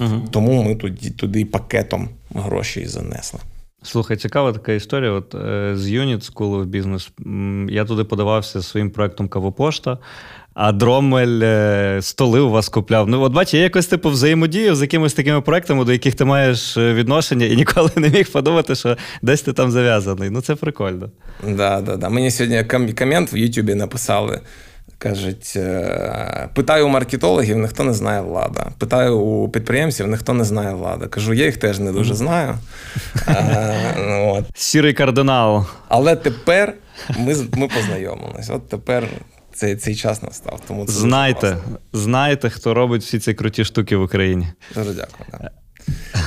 [0.00, 0.28] Угу.
[0.30, 3.40] Тому ми туди, туди пакетом грошей занесли.
[3.82, 5.10] Слухай, цікава така історія.
[5.10, 7.10] От е, з Unit School of Business
[7.70, 9.98] я туди подавався своїм проектом Кавопошта,
[10.54, 13.08] а Дромель е, столи у вас купляв.
[13.08, 16.76] Ну, от бачиш, я якось типу взаємодію з якимись такими проектами, до яких ти маєш
[16.76, 20.30] е, відношення, і ніколи не міг подумати, що десь ти там зав'язаний.
[20.30, 21.10] Ну, це прикольно.
[21.48, 22.08] Да, да, да.
[22.08, 22.64] Мені сьогодні
[22.98, 24.40] комент в Ютубі написали.
[25.02, 28.66] Кажуть, е, питаю у маркетологів, ніхто не знає влада.
[28.78, 31.06] Питаю у підприємців, ніхто не знає влада.
[31.06, 32.58] Кажу, я їх теж не дуже знаю.
[33.98, 34.44] Ну, от.
[34.54, 35.66] Сірий кардинал.
[35.88, 36.74] Але тепер
[37.18, 38.50] ми ми познайомились.
[38.50, 39.08] От тепер
[39.54, 40.60] цей цей час настав.
[40.68, 41.56] Тому це Знайте,
[41.92, 44.46] знайте, хто робить всі ці круті штуки в Україні.
[44.74, 45.28] Дуже дякую.
[45.40, 45.50] Да.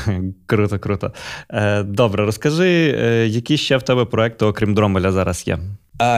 [0.45, 1.13] Круто, круто.
[1.49, 5.59] Е, добре, розкажи, е, які ще в тебе проекти, окрім Дромеля, зараз є?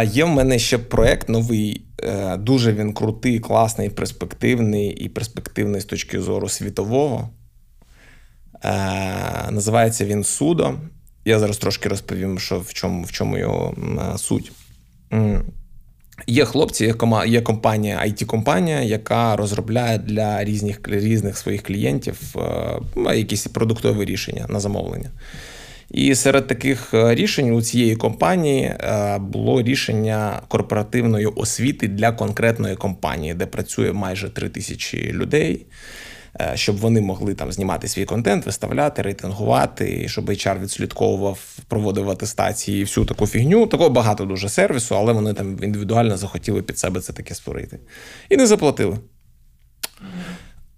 [0.04, 1.82] Є в мене ще проект новий.
[2.04, 7.30] Е, дуже він крутий, класний, перспективний і перспективний з точки зору світового.
[9.52, 10.74] Називається він Судо.
[11.26, 13.76] Я зараз трошки розповім, що в чому в чому його
[14.18, 14.52] суть.
[16.28, 16.94] Є хлопці,
[17.28, 22.36] є компанія, IT-компанія, яка розробляє для різних різних своїх клієнтів
[23.08, 25.10] е, якісь продуктові рішення на замовлення.
[25.92, 32.76] І серед таких е, рішень у цієї компанії е, було рішення корпоративної освіти для конкретної
[32.76, 35.66] компанії, де працює майже 3 тисячі людей.
[36.42, 42.82] Е, щоб вони могли там знімати свій контент, виставляти, рейтингувати, щоб HR відслідковував, проводив атестації
[42.82, 43.68] і всю таку фігню.
[43.68, 47.80] Такого багато дуже сервісу, але вони там індивідуально захотіли під себе це таке створити.
[48.30, 48.98] І не заплатили.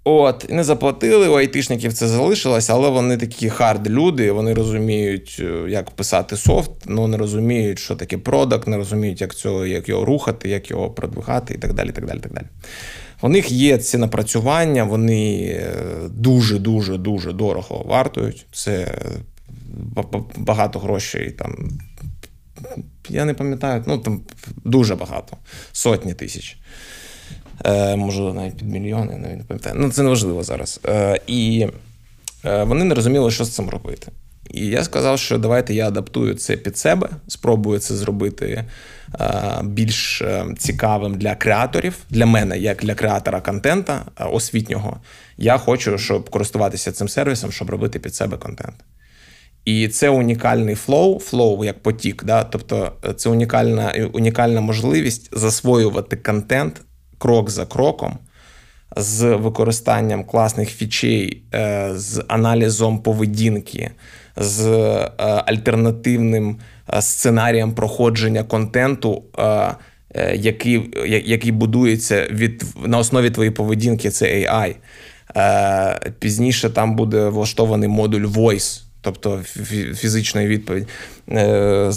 [0.09, 5.69] От, не заплатили, у айтишників це залишилось, але вони такі хард люди, вони розуміють, е,
[5.69, 10.05] як писати софт, ну, не розуміють, що таке product, не розуміють, як цього, як його
[10.05, 11.91] рухати, як його продвигати і так далі.
[11.91, 12.45] так далі, так далі.
[13.21, 15.61] У них є ці напрацювання, вони
[16.09, 18.45] дуже-дуже дуже дорого вартують.
[18.51, 18.97] Це
[20.37, 21.31] багато грошей.
[21.31, 21.69] там,
[23.09, 24.21] Я не пам'ятаю, ну там
[24.65, 25.37] дуже багато,
[25.71, 26.57] сотні тисяч.
[27.65, 29.75] Е, Можливо, навіть під мільйони, навіть не пам'ятаю.
[29.79, 30.79] Ну, це не важливо зараз.
[30.85, 31.67] Е, І
[32.45, 34.11] е, вони не розуміли, що з цим робити.
[34.49, 38.65] І я сказав, що давайте я адаптую це під себе, спробую це зробити
[39.63, 40.23] більш
[40.57, 44.97] цікавим для креаторів, для мене, як для креатора контента освітнього.
[45.37, 48.75] Я хочу, щоб користуватися цим сервісом, щоб робити під себе контент.
[49.65, 52.23] І це унікальний flow, flow як потік.
[52.23, 52.43] Да?
[52.43, 56.81] Тобто це унікальна унікальна можливість засвоювати контент
[57.17, 58.17] крок за кроком
[58.95, 61.41] з використанням класних фічей,
[61.93, 63.91] з аналізом поведінки,
[64.37, 65.11] з е,
[65.45, 66.57] альтернативним
[66.93, 69.75] е, сценарієм проходження контенту, е,
[70.35, 70.89] який
[71.25, 74.75] який будується від на основі твоєї поведінки, це AI.
[76.19, 79.37] Пізніше там буде влаштований модуль Voice тобто
[79.95, 80.87] фізичної відповіді,
[81.31, 81.87] е,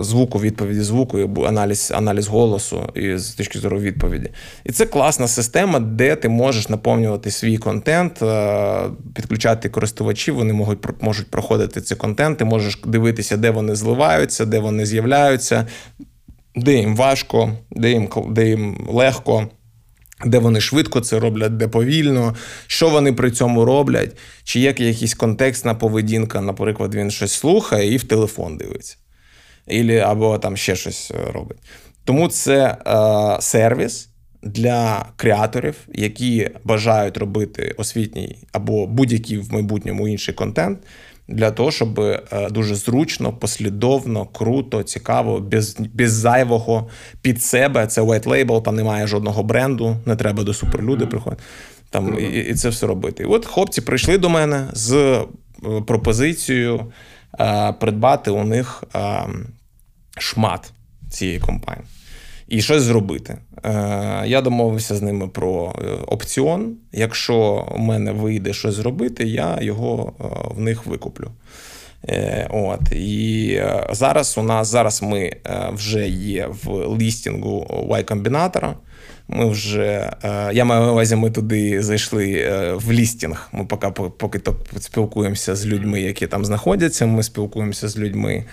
[0.00, 4.30] звуку, відповіді звуку, аналіз аналіз голосу і з точки зору відповіді.
[4.64, 8.80] І це класна система, де ти можеш наповнювати свій контент, е,
[9.14, 14.58] підключати користувачів, вони можуть можуть проходити ці контент, ти можеш дивитися, де вони зливаються, де
[14.58, 15.66] вони з'являються,
[16.56, 19.48] де їм важко, де їм, де їм легко
[20.26, 22.34] де вони швидко це роблять, де повільно,
[22.66, 27.96] що вони при цьому роблять, чи є якийсь контекстна поведінка, наприклад, він щось слухає і
[27.96, 28.96] в телефон дивиться,
[29.66, 31.58] Ілі, або там ще щось е, робить.
[32.04, 34.08] Тому це е, сервіс
[34.42, 40.78] для креаторів, які бажають робити освітній або будь-який в майбутньому інший контент
[41.28, 46.88] для того, щоб е, дуже зручно, послідовно, круто, цікаво, без без зайвого
[47.22, 47.86] під себе.
[47.86, 51.42] Це white label, там немає жодного бренду, не треба до суперлюди приходити.
[51.90, 53.22] Там і, і це все робити.
[53.22, 55.24] І от хлопці прийшли до мене з е,
[55.86, 56.92] пропозицією
[57.40, 59.26] е, придбати у них а,
[60.18, 60.72] шмат
[61.10, 61.86] цієї компанії
[62.48, 63.38] і щось зробити.
[63.64, 66.76] Е, я домовився з ними про е, опціон.
[66.92, 71.30] Якщо в мене вийде щось зробити, я його е, в них викуплю.
[72.50, 75.32] От І зараз у нас зараз ми
[75.72, 78.74] вже є в лістінгу Y-комбінатора.
[79.28, 80.12] Ми вже,
[80.52, 83.48] Я маю на увазі, ми туди зайшли в лістінг.
[83.52, 84.40] Ми поки поки
[84.80, 87.06] спілкуємося з людьми, які там знаходяться.
[87.06, 88.44] Ми спілкуємося з людьми,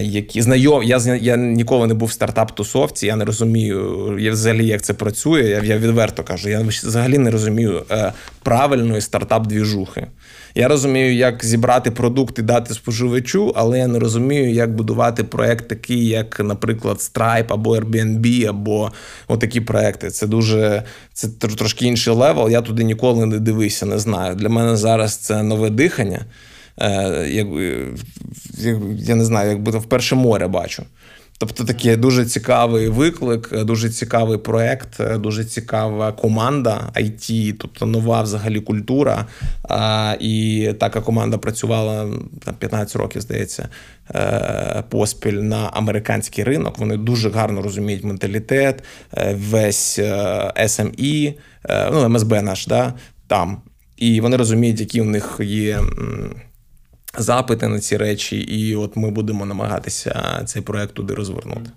[0.00, 0.82] які знайом.
[0.82, 5.42] Я я ніколи не був в стартап-тусовці, я не розумію я взагалі, як це працює.
[5.42, 6.48] Я я відверто кажу.
[6.48, 8.12] Я взагалі не розумію е,
[8.42, 10.06] правильної стартап-двіжухи.
[10.54, 15.68] Я розумію, як зібрати продукт і дати споживачу, але я не розумію, як будувати проект
[15.68, 18.92] такий, як, наприклад, Stripe або Airbnb, або
[19.28, 20.10] отакі проекти.
[20.10, 22.50] Це дуже це трошки інший level.
[22.50, 24.34] Я туди ніколи не дивився, не знаю.
[24.34, 26.20] Для мене зараз це нове дихання.
[26.82, 27.46] Е, як,
[28.98, 30.82] я не знаю, як будто вперше море бачу.
[31.38, 38.60] Тобто такий дуже цікавий виклик, дуже цікавий проект, дуже цікава команда IT, тобто нова взагалі
[38.60, 39.26] культура.
[40.20, 42.08] І така команда працювала
[42.44, 43.68] там 15 років, здається,
[44.14, 46.78] е, поспіль на американський ринок.
[46.78, 48.82] Вони дуже гарно розуміють менталітет,
[49.16, 49.98] е, весь
[50.56, 51.34] SME,
[51.92, 52.94] ну, МСБ наш да,
[53.26, 53.62] там.
[53.96, 55.80] І вони розуміють, які в них є
[57.18, 61.70] запити на ці речі, і от ми будемо намагатися цей проект туди розвернути.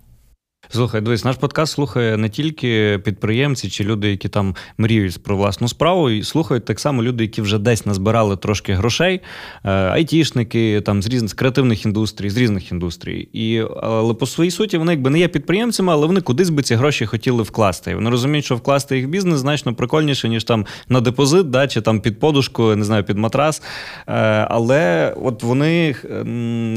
[0.70, 5.68] Слухай, дивись, наш подкаст слухає не тільки підприємці чи люди, які там мріють про власну
[5.68, 9.22] справу, і слухають так само люди, які вже десь назбирали трошки грошей,
[9.64, 13.30] е, айтішники там з різних з креативних індустрій, з різних індустрій.
[13.34, 16.76] І але по своїй суті вони якби не є підприємцями, але вони кудись би ці
[16.76, 17.92] гроші хотіли вкласти.
[17.92, 21.68] І Вони розуміють, що вкласти їх в бізнес значно прикольніше, ніж там на депозит, да,
[21.68, 23.62] чи там під подушку, не знаю, під матрас.
[24.08, 24.14] Е,
[24.50, 25.96] але от вони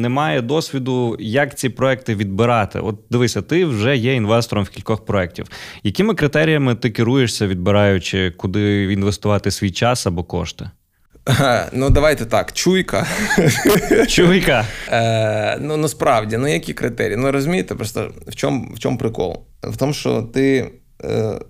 [0.01, 2.81] немає досвіду, як ці проекти відбирати.
[2.81, 5.47] От дивися, ти вже вже є інвестором в кількох проєктів.
[5.83, 10.71] Якими критеріями ти керуєшся, відбираючи, куди інвестувати свій час або кошти?
[11.73, 13.07] Ну, давайте так, чуйка.
[14.09, 14.65] Чуйка.
[14.93, 17.17] Е, Ну насправді, ну які критерії?
[17.17, 19.43] Ну розумієте, просто в чому в чому прикол?
[19.63, 20.71] В тому, що ти.
[21.05, 21.41] Е,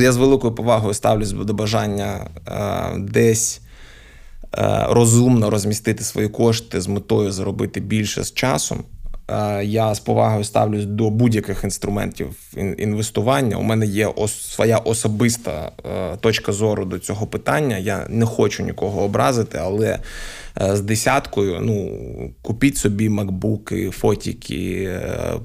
[0.00, 3.60] я з великою повагою ставлюсь до бажання е, десь
[4.58, 8.84] е, розумно розмістити свої кошти з метою заробити більше з часом.
[9.30, 12.28] Е, я з повагою ставлюсь до будь-яких інструментів
[12.78, 13.56] інвестування.
[13.56, 17.78] У мене є своя особиста е, точка зору до цього питання.
[17.78, 19.98] Я не хочу нікого образити, але
[20.60, 22.00] е, з десяткою ну
[22.42, 24.90] купіть собі макбуки, фотіки,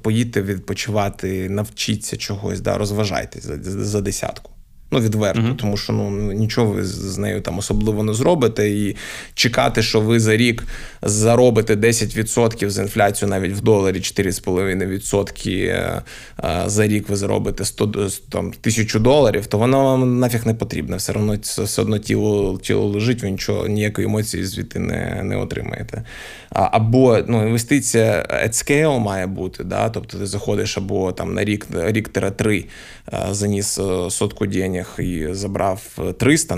[0.01, 4.52] поїдьте відпочивати, навчіться чогось, да, розважайтесь за, за десятку.
[4.93, 5.55] Ну, відверто, uh-huh.
[5.55, 8.69] тому що ну нічого ви з нею там особливо не зробите.
[8.69, 8.95] І
[9.33, 10.63] чекати, що ви за рік
[11.01, 16.01] заробите 10% з інфляцію навіть в доларі 4,5% е,
[16.43, 20.97] е, за рік ви заробите 100, там, тисячу доларів, то воно вам нафіг не потрібно.
[20.97, 26.03] Все одно все одно тіло тіло лежить, ви нічого ніякої емоції звідти не не отримаєте.
[26.49, 29.63] Або ну, інвестиція at scale має бути.
[29.63, 29.89] Да?
[29.89, 32.65] Тобто ти заходиш або там на рік рік три
[33.13, 33.79] е, заніс
[34.09, 35.81] сотку денег і забрав
[36.19, 36.55] 300,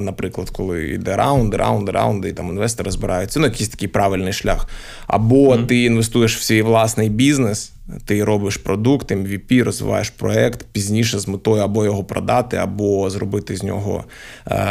[0.00, 3.40] наприклад, коли йде раунд, раунд, раунд, і там інвестори збираються.
[3.40, 4.68] Ну, якийсь такий правильний шлях.
[5.06, 5.66] Або mm-hmm.
[5.66, 7.72] ти інвестуєш в свій власний бізнес.
[8.06, 13.62] Ти робиш продукт, MVP, розвиваєш проект пізніше з метою або його продати, або зробити з
[13.62, 14.04] нього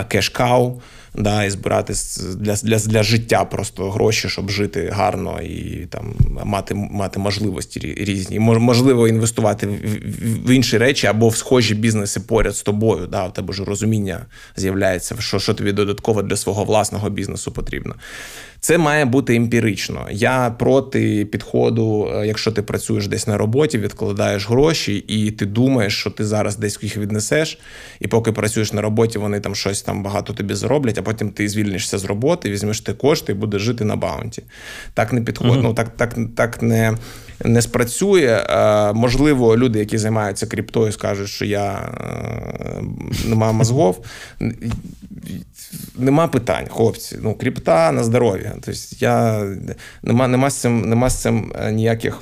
[0.09, 0.81] cash cow
[1.17, 1.93] да, і збирати
[2.35, 8.39] для для, для життя просто гроші, щоб жити гарно і там мати мати можливості різні.
[8.39, 13.07] Можливо, інвестувати в, інші речі або в схожі бізнеси поряд з тобою.
[13.07, 17.95] Да, У тебе ж розуміння з'являється, що, що тобі додатково для свого власного бізнесу потрібно.
[18.59, 20.07] Це має бути емпірично.
[20.11, 25.99] Я проти підходу, е, якщо ти працюєш десь на роботі, відкладаєш гроші, і ти думаєш,
[25.99, 27.59] що ти зараз десь їх віднесеш,
[27.99, 31.97] і поки працюєш на роботі, вони там щось там багато тобі зароблять, потім ти звільнишся
[31.97, 34.43] з роботи, візьмеш ти кошти і будеш жити на баунті.
[34.93, 35.55] Так не підходить.
[35.55, 35.63] Uh-huh.
[35.63, 36.97] Ну так, так, так не.
[37.45, 38.45] Не спрацює.
[38.49, 42.83] Е, можливо, люди, які займаються кріптою, скажуть, що я е,
[43.25, 44.05] не маю мозгов
[45.97, 47.17] нема питань, хлопці.
[47.21, 48.53] Ну, кріпта на здоров'я.
[48.53, 49.45] Тобто я
[50.03, 52.21] нема, нема з цим нема з цим е, ніяких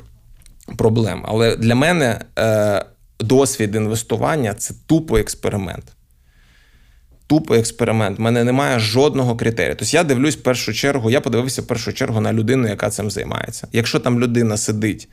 [0.76, 1.22] проблем.
[1.24, 2.84] Але для мене е,
[3.20, 5.95] досвід інвестування це тупо експеримент.
[7.26, 8.18] Тупо експеримент.
[8.18, 9.76] У мене немає жодного критерію.
[9.78, 13.10] Тобто я дивлюсь в першу чергу, я подивився в першу чергу на людину, яка цим
[13.10, 13.68] займається.
[13.72, 15.08] Якщо там людина сидить,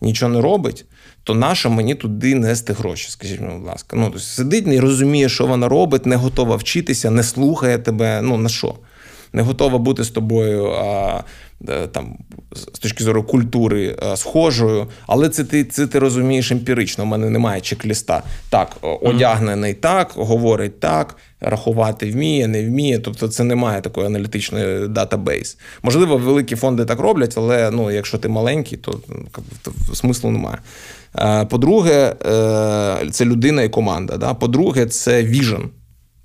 [0.00, 0.84] нічого не робить,
[1.24, 3.10] то нащо мені туди нести гроші?
[3.10, 3.96] Скажіть, будь ласка.
[3.96, 8.22] Ну, тобто Сидить, не розуміє, що вона робить, не готова вчитися, не слухає тебе.
[8.22, 8.74] Ну на що?
[9.32, 11.22] Не готова бути з тобою а,
[11.68, 12.18] е, там,
[12.52, 17.04] з точки зору культури а, схожою, але це ти це ти розумієш емпірично.
[17.04, 18.22] У мене немає чек-ліста.
[18.50, 22.98] Так, одягнений так, говорить так, рахувати вміє, не вміє.
[22.98, 25.58] Тобто, це немає такої аналітичної database.
[25.82, 29.00] Можливо, великі фонди так роблять, але ну, якщо ти маленький, то,
[29.62, 30.58] то смислу немає.
[31.18, 34.16] Е, по-друге, е, це людина і команда.
[34.16, 34.34] Да?
[34.34, 35.68] По-друге, це vision.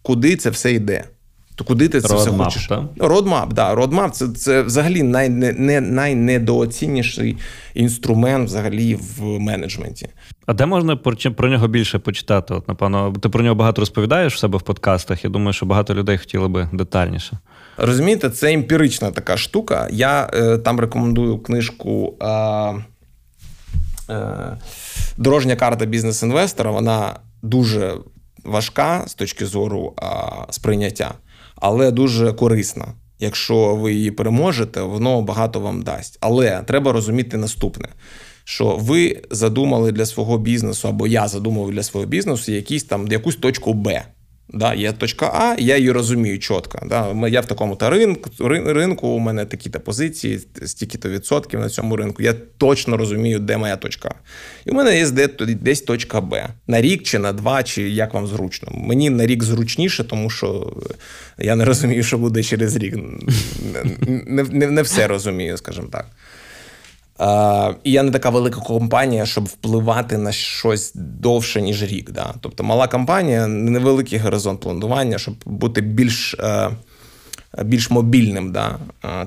[0.02, 1.04] Куди це все йде?
[1.56, 2.70] То куди ти це Roadmap, все хочеш?
[2.98, 3.76] Roadmap, да.
[3.76, 7.38] Roadmap це це взагалі най, не, найнедооціненіший
[7.74, 10.10] інструмент взагалі в менеджменті.
[10.46, 12.54] А де можна про, нього більше почитати?
[12.54, 15.24] От, напевно, ти про нього багато розповідаєш в себе в подкастах.
[15.24, 17.38] Я думаю, що багато людей хотіли би детальніше.
[17.78, 19.88] Розумієте, це емпірична така штука.
[19.92, 22.18] Я е, там рекомендую книжку.
[24.10, 24.58] Е,
[25.18, 27.94] дорожня карта бізнес-інвестора вона дуже
[28.44, 29.94] важка з точки зору
[30.50, 31.14] сприйняття,
[31.56, 32.86] але дуже корисна.
[33.20, 36.18] Якщо ви її переможете, воно багато вам дасть.
[36.22, 37.88] Але треба розуміти наступне:
[38.44, 43.36] що ви задумали для свого бізнесу, або я задумав для свого бізнесу якісь там якусь
[43.36, 44.04] точку Б.
[44.50, 46.80] Да, Є точка А, я її розумію чітко.
[46.86, 47.28] Да.
[47.28, 52.24] Я в такому-то ринку, ринку, у мене такі-то позиції, стільки-то відсотків на цьому ринку.
[52.24, 54.16] Я точно розумію, де моя точка.
[54.66, 56.48] І у мене є десь точка Б.
[56.68, 58.68] На рік чи на два, чи як вам зручно.
[58.72, 60.74] Мені на рік зручніше, тому що
[61.38, 62.96] я не розумію, що буде через рік.
[64.28, 66.06] Не, не, не все розумію, скажімо так.
[67.84, 72.12] І я не така велика компанія, щоб впливати на щось довше, ніж рік.
[72.12, 72.34] Да?
[72.42, 76.70] Тобто мала компанія, невеликий горизонт планування, щоб бути більш е,
[77.64, 78.52] більш мобільним.
[78.52, 78.78] Да?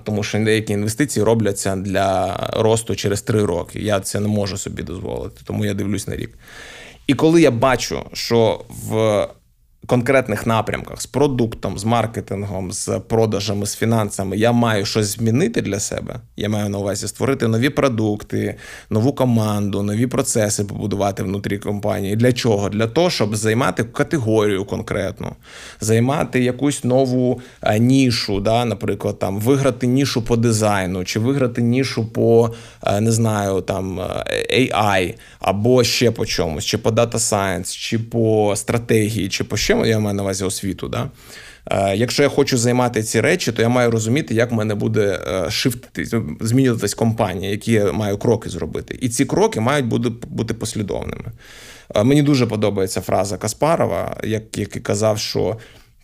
[0.05, 3.81] Тому що деякі інвестиції робляться для росту через три роки.
[3.81, 6.39] Я це не можу собі дозволити, тому я дивлюсь на рік.
[7.07, 9.27] І коли я бачу, що в
[9.87, 15.81] конкретних напрямках з продуктом, з маркетингом, з продажами, з фінансами я маю щось змінити для
[15.81, 16.21] себе.
[16.37, 18.55] Я маю на увазі створити нові продукти,
[18.91, 22.17] нову команду, нові процеси побудувати внутрі компанії.
[22.17, 22.69] Для чого?
[22.69, 25.33] Для того, щоб займати категорію конкретну,
[25.81, 32.13] займати якусь нову е, нішу, да, наприклад, там виграти нішу по дизайну, чи виграти нішу
[32.13, 32.55] по
[32.87, 37.99] е, не знаю, там е, AI, або ще по чомусь, чи по Data Science, чи
[37.99, 40.89] по стратегії, чи по ще я маю на увазі освіту.
[40.89, 41.11] Да?
[41.71, 45.21] Е, якщо я хочу займати ці речі, то я маю розуміти, як в мене буде
[45.51, 48.99] шифтитись, змінюватись компанія, які я маю кроки зробити.
[49.01, 51.33] І ці кроки мають бути бути послідовними.
[51.95, 55.57] Е, мені дуже подобається фраза Каспарова, який казав, що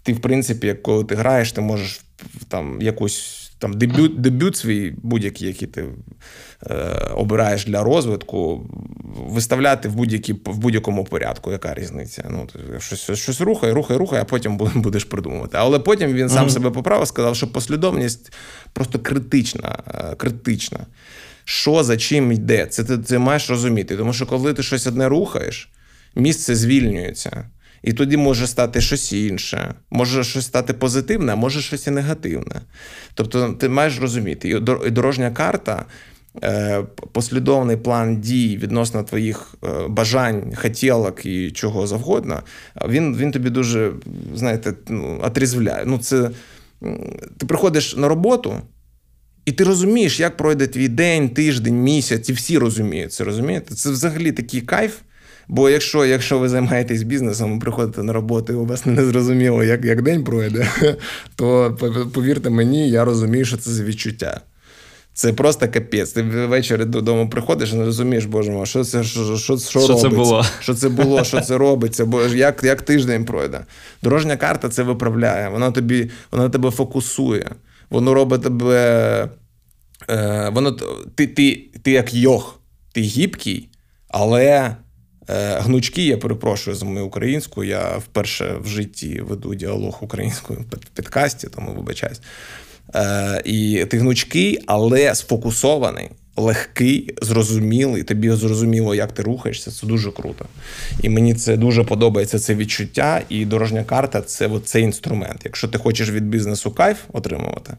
[0.02, 2.00] ти, в принципі, коли ти граєш, ти можеш
[2.48, 3.41] там якусь.
[3.62, 5.84] Там дебют дебют свій будь-який, який ти
[6.66, 6.74] е,
[7.14, 8.70] обираєш для розвитку,
[9.28, 12.24] виставляти в будь-які в будь-якому порядку, яка різниця.
[12.30, 12.48] Ну,
[12.78, 15.58] Щось щось рухає, рухає, рухає, а потім будеш придумувати.
[15.60, 16.50] Але потім він сам mm-hmm.
[16.50, 18.32] себе поправив, сказав, що послідовність
[18.72, 19.78] просто критична.
[19.94, 20.86] Е, критична.
[21.44, 22.66] Що за чим йде?
[22.66, 23.96] Це ти, ти маєш розуміти.
[23.96, 25.70] Тому що коли ти щось одне рухаєш,
[26.14, 27.44] місце звільнюється.
[27.82, 32.60] І тоді може стати щось інше, може щось стати позитивне, а може щось і негативне.
[33.14, 34.48] Тобто, ти маєш розуміти,
[34.86, 35.86] і дорожня карта
[36.42, 42.42] Е, послідовний план дій відносно твоїх е, бажань, хотілок і чого завгодно,
[42.88, 43.92] він він тобі дуже,
[44.34, 45.84] знаєте, ну, отрізвляє.
[45.86, 46.30] Ну, це
[47.36, 48.60] Ти приходиш на роботу,
[49.44, 53.24] і ти розумієш, як пройде твій день, тиждень, місяць, і всі розуміють це.
[53.24, 53.74] розумієте?
[53.74, 54.98] Це взагалі такий кайф.
[55.52, 59.84] Бо якщо якщо ви займаєтесь бізнесом, приходите на роботу, і у вас не зрозуміло, як
[59.84, 60.68] як день пройде,
[61.36, 61.76] то
[62.14, 64.40] повірте мені, я розумію, що це за відчуття.
[65.14, 66.12] Це просто капець.
[66.12, 69.80] Ти ввечері додому приходиш і не розумієш, боже мой, що це що, що, що, що
[69.80, 73.64] робиться, це було, що це було, що це робиться, бо як як тиждень пройде.
[74.02, 77.50] Дорожня карта це виправляє, вона тобі, вона тебе фокусує,
[77.90, 79.28] воно робить тебе.
[80.10, 80.72] Е, воно,
[81.14, 82.60] Ти ти, ти як йох,
[82.92, 83.68] ти гібкий,
[84.08, 84.76] але
[85.28, 87.64] е, гнучкий, я перепрошую за мою українську.
[87.64, 92.20] Я вперше в житті веду діалог українською в підкасті, тому вибачаюсь.
[92.94, 98.02] Е, І ти гнучкий, але сфокусований, легкий, зрозумілий.
[98.02, 99.70] Тобі зрозуміло, як ти рухаєшся.
[99.70, 100.46] Це дуже круто.
[101.02, 103.22] І мені це дуже подобається це відчуття.
[103.28, 105.40] І дорожня карта це цей інструмент.
[105.44, 107.76] Якщо ти хочеш від бізнесу кайф отримувати.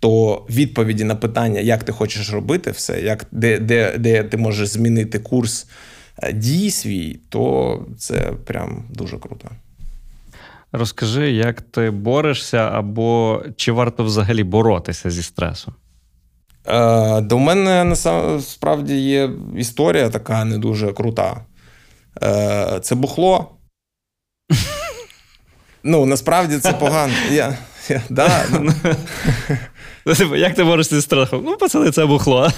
[0.00, 4.68] То відповіді на питання, як ти хочеш робити все, як де де, де ти можеш
[4.68, 5.66] змінити курс
[6.32, 9.48] дій свій, то це прям дуже круто.
[10.72, 15.74] Розкажи, як ти борешся, або чи варто взагалі боротися зі стресом?
[16.66, 21.40] Е, До мене насправді є історія така не дуже крута.
[22.22, 23.50] Е, Це бухло.
[25.82, 27.12] Ну, насправді це погано.
[27.32, 27.58] Я,
[28.10, 28.44] да,
[30.06, 31.42] Ну, типу, як ти борешся зі страхом?
[31.44, 32.50] Ну, пацани, це бухло.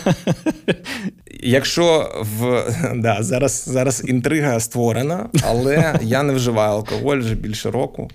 [1.40, 2.64] Якщо в
[2.94, 8.10] да, зараз зараз інтрига створена, але я не вживаю алкоголь вже більше року,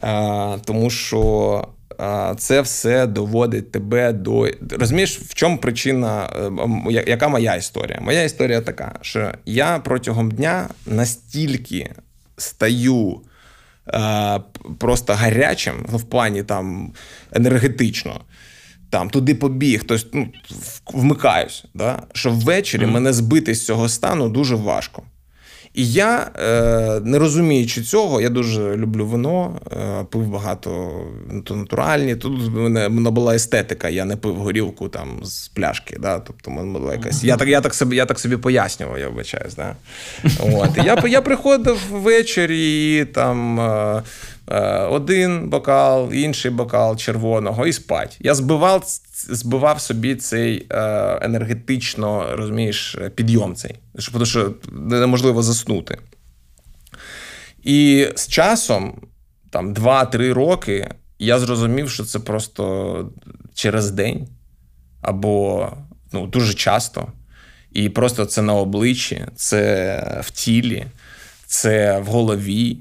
[0.00, 1.68] а, тому що
[1.98, 4.48] а, це все доводить тебе до.
[4.70, 6.30] Розумієш, в чому причина,
[6.90, 7.98] е, яка моя історія?
[8.02, 11.90] Моя історія така, що я протягом дня настільки
[12.36, 13.20] стаю.
[14.78, 16.92] Просто гарячим, ну, в плані там
[17.32, 18.20] енергетично,
[18.90, 20.28] там туди побіг, тобто ну,
[20.92, 21.64] вмикаюсь.
[21.74, 22.02] Да?
[22.12, 22.90] Що ввечері mm.
[22.90, 25.02] мене збити з цього стану дуже важко.
[25.74, 30.90] І я, е, не розуміючи цього, я дуже люблю вино, е, пив багато
[31.44, 32.16] то натуральні.
[32.16, 35.96] Тут мене, була естетика, я не пив горілку там з пляшки.
[36.00, 36.18] Да?
[36.18, 37.24] Тобто була якась.
[37.24, 39.54] Я так я так собі я так собі пояснював, я вибачаюсь.
[39.54, 39.76] Да?
[40.40, 40.76] От.
[40.76, 43.60] Я я приходив ввечері і там.
[44.50, 48.16] Е, один бокал, інший бокал червоного і спать.
[48.20, 48.84] Я збивав
[49.28, 53.74] збивав собі цей е, енергетично розумієш, підйом цей,
[54.12, 55.98] тому що неможливо заснути.
[57.62, 59.00] І з часом,
[59.50, 63.12] там 2-3 роки, я зрозумів, що це просто
[63.54, 64.28] через день
[65.00, 65.68] або
[66.12, 67.08] ну, дуже часто.
[67.72, 70.86] І просто це на обличчі, це в тілі,
[71.46, 72.78] це в голові.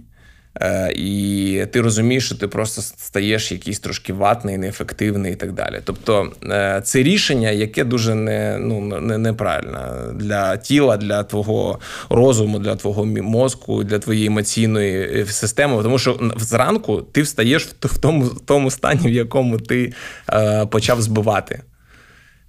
[0.59, 5.81] Е, і ти розумієш, що ти просто стаєш якийсь трошки ватний, неефективний і так далі.
[5.83, 9.79] Тобто е, це рішення, яке дуже не, ну, не, неправильне
[10.13, 11.79] для тіла, для твого
[12.09, 15.83] розуму, для твого мозку, для твоєї емоційної е, системи.
[15.83, 19.93] Тому що зранку ти встаєш в тому, в тому стані, в якому ти
[20.69, 21.61] почав збивати.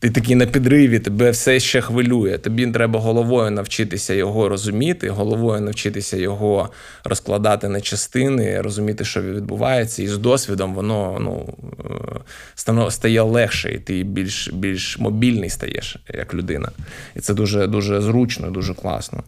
[0.03, 2.39] Ти такий на підриві, тебе все ще хвилює.
[2.39, 6.71] Тобі треба головою навчитися його розуміти, головою навчитися його
[7.05, 14.03] розкладати на частини, розуміти, що відбувається, і з досвідом воно ну, стає легше, і ти
[14.03, 16.69] більш більш мобільний стаєш як людина.
[17.17, 19.23] І це дуже дуже зручно, дуже класно.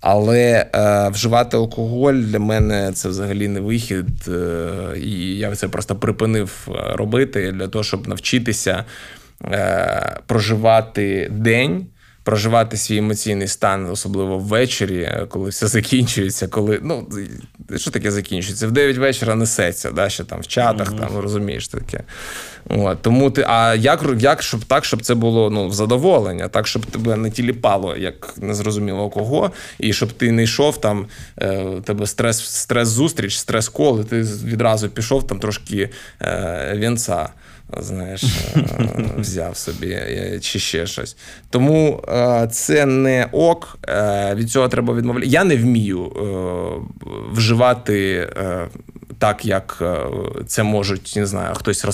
[0.00, 4.28] Але е, вживати алкоголь для мене це взагалі не вихід.
[4.28, 8.84] Е, і я це просто припинив е, робити для того, щоб навчитися.
[9.44, 11.86] Е, проживати день.
[12.22, 17.08] Проживати свій емоційний стан, особливо ввечері, коли все закінчується, коли ну
[17.76, 18.68] що таке закінчується?
[18.68, 20.98] В 9 вечора несеться, да, що там в чатах, mm-hmm.
[20.98, 22.00] там розумієш таке.
[22.68, 26.66] От, Тому ти, а як як щоб так, щоб це було ну, в задоволення, так,
[26.66, 31.06] щоб тебе не тіліпало, як незрозуміло кого, і щоб ти не йшов там,
[31.38, 35.90] е, тебе стрес, стрес-зустріч, стрес-кол, і ти відразу пішов там трошки
[36.22, 37.28] е, вінца
[37.76, 38.64] знаєш, е,
[39.18, 41.16] взяв собі е, чи ще щось.
[41.50, 43.78] Тому е, це не ок.
[44.34, 45.26] Від цього треба відмовляти.
[45.26, 46.12] Я не вмію
[47.32, 48.28] вживати
[49.18, 49.82] так, як
[50.46, 51.84] це можуть, не знаю, хтось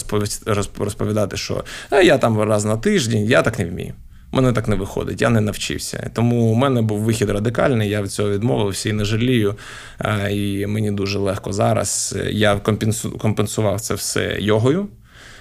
[0.76, 1.64] розповідати, що
[2.04, 3.94] я там раз на тиждень, я так не вмію.
[4.32, 6.10] Мене так не виходить, я не навчився.
[6.12, 9.54] Тому у мене був вихід радикальний, я від цього відмовився і не жалію.
[10.30, 12.16] І мені дуже легко зараз.
[12.30, 12.60] Я
[13.18, 14.88] компенсував це все йогою.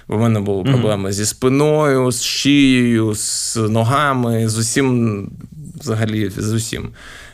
[0.08, 1.12] Бо в мене були проблеми mm-hmm.
[1.12, 5.30] зі спиною, з шиєю, з ногами, з усім,
[5.80, 6.88] взагалі, з усім.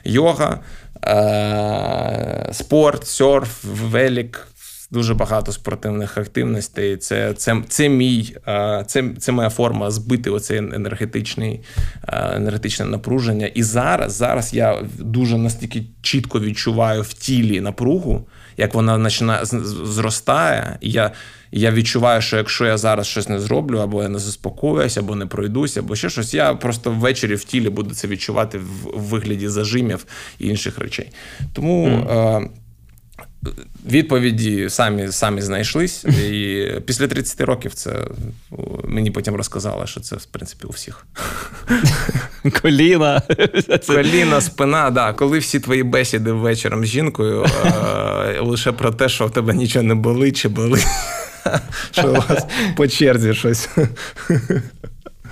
[0.05, 0.61] Йога,
[1.05, 4.47] е- спорт, серф, велик.
[4.93, 6.97] Дуже багато спортивних активностей.
[6.97, 11.61] Це це, це мій, е, це це моя форма збити оце енергетичний,
[12.09, 13.47] е, енергетичне напруження.
[13.47, 20.79] І зараз зараз я дуже настільки чітко відчуваю в тілі напругу, як вона починає зростає.
[20.81, 21.11] І я
[21.53, 25.27] я відчуваю, що якщо я зараз щось не зроблю, або я не заспокоюсь, або не
[25.27, 30.07] пройдуся, або ще щось, я просто ввечері в тілі буду це відчувати в вигляді зажимів
[30.39, 31.11] і інших речей.
[31.53, 31.87] Тому.
[31.87, 32.49] Mm.
[33.91, 37.97] Відповіді самі самі знайшлись, і після 30 років це
[38.85, 41.07] мені потім розказали, що це в принципі у всіх.
[42.63, 43.23] Коліна,
[43.87, 44.91] Коліна, спина.
[44.91, 45.13] да.
[45.13, 47.47] Коли всі твої бесіди ввечером з жінкою,
[48.41, 50.87] лише про те, що в тебе нічого не болить чи болить.
[51.91, 53.69] що у вас по черзі щось.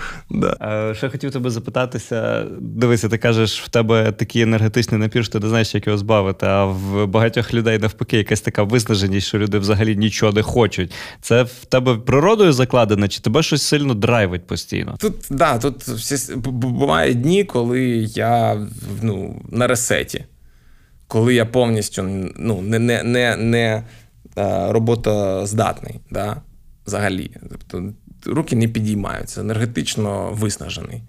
[0.30, 0.94] Да.
[0.96, 5.48] Ще хотів тебе запитатися: дивися, ти кажеш, в тебе такий енергетичний напір, що ти не
[5.48, 6.46] знаєш, як його збавити.
[6.46, 10.92] А в багатьох людей навпаки, якась така виснаженість, що люди взагалі нічого не хочуть.
[11.20, 14.96] Це в тебе природою закладено, чи тебе щось сильно драйвить постійно?
[15.00, 17.80] Тут да, тут всі бувають дні, коли
[18.14, 18.66] я
[19.02, 20.24] ну, на ресеті,
[21.06, 22.02] коли я повністю
[22.36, 23.82] ну, не, не, не, не
[24.38, 26.42] Е, роботоздатний, да,
[26.86, 27.30] взагалі.
[27.50, 27.92] Тобто
[28.26, 31.02] руки не підіймаються, енергетично виснажений.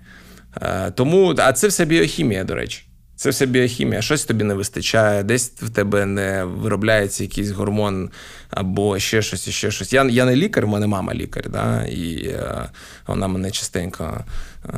[0.62, 2.86] Е, тому, а це все біохімія, до речі.
[3.20, 8.10] Це все біохімія, щось тобі не вистачає, десь в тебе не виробляється якийсь гормон
[8.50, 9.94] або ще щось, ще щось.
[9.94, 12.70] Я я не лікар, в мене мама лікар, да, і е,
[13.08, 14.24] вона мене частенько
[14.66, 14.70] е,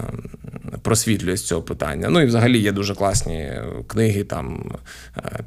[0.82, 2.10] просвітлює з цього питання.
[2.10, 3.52] Ну і взагалі є дуже класні
[3.88, 4.72] книги, там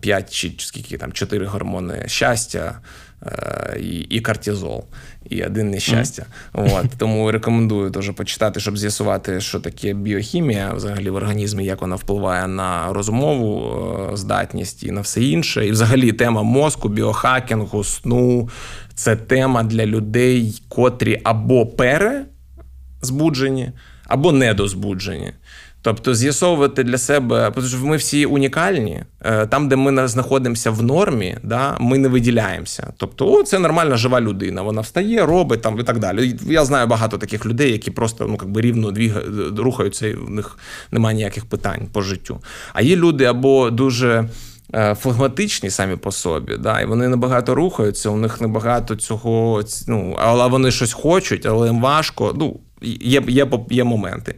[0.01, 2.81] 5 чи скільки там 4 гормони щастя.
[3.81, 4.85] І і кортизол,
[5.31, 6.27] і один нещастя.
[6.55, 6.79] Mm.
[6.79, 11.97] От, Тому рекомендую теж почитати, щоб з'ясувати, що таке біохімія взагалі в організмі, як вона
[11.97, 13.77] впливає на розумову
[14.13, 15.67] е, здатність і на все інше.
[15.67, 18.49] І взагалі тема мозку, біохакінгу, сну
[18.95, 23.73] це тема для людей, котрі або перезбуджені,
[24.07, 25.33] або недозбуджені.
[25.85, 29.03] Тобто з'ясовувати для себе, тому що ми всі унікальні.
[29.21, 32.93] Е, там, де ми знаходимося в нормі, да, ми не виділяємося.
[32.97, 34.63] Тобто, о, це нормальна жива людина.
[34.63, 36.37] Вона встає, робить там і так далі.
[36.47, 39.13] Я знаю багато таких людей, які просто ну якби рівно дві
[39.57, 40.59] рухаються, і в них
[40.91, 42.41] немає ніяких питань по життю.
[42.73, 44.29] А є люди або дуже.
[44.75, 50.17] Е, флегматичні самі по собі, да, і вони набагато рухаються, у них небагато цього, ну,
[50.19, 52.35] але вони щось хочуть, але їм важко.
[52.39, 54.35] Ну, є, є, є моменти.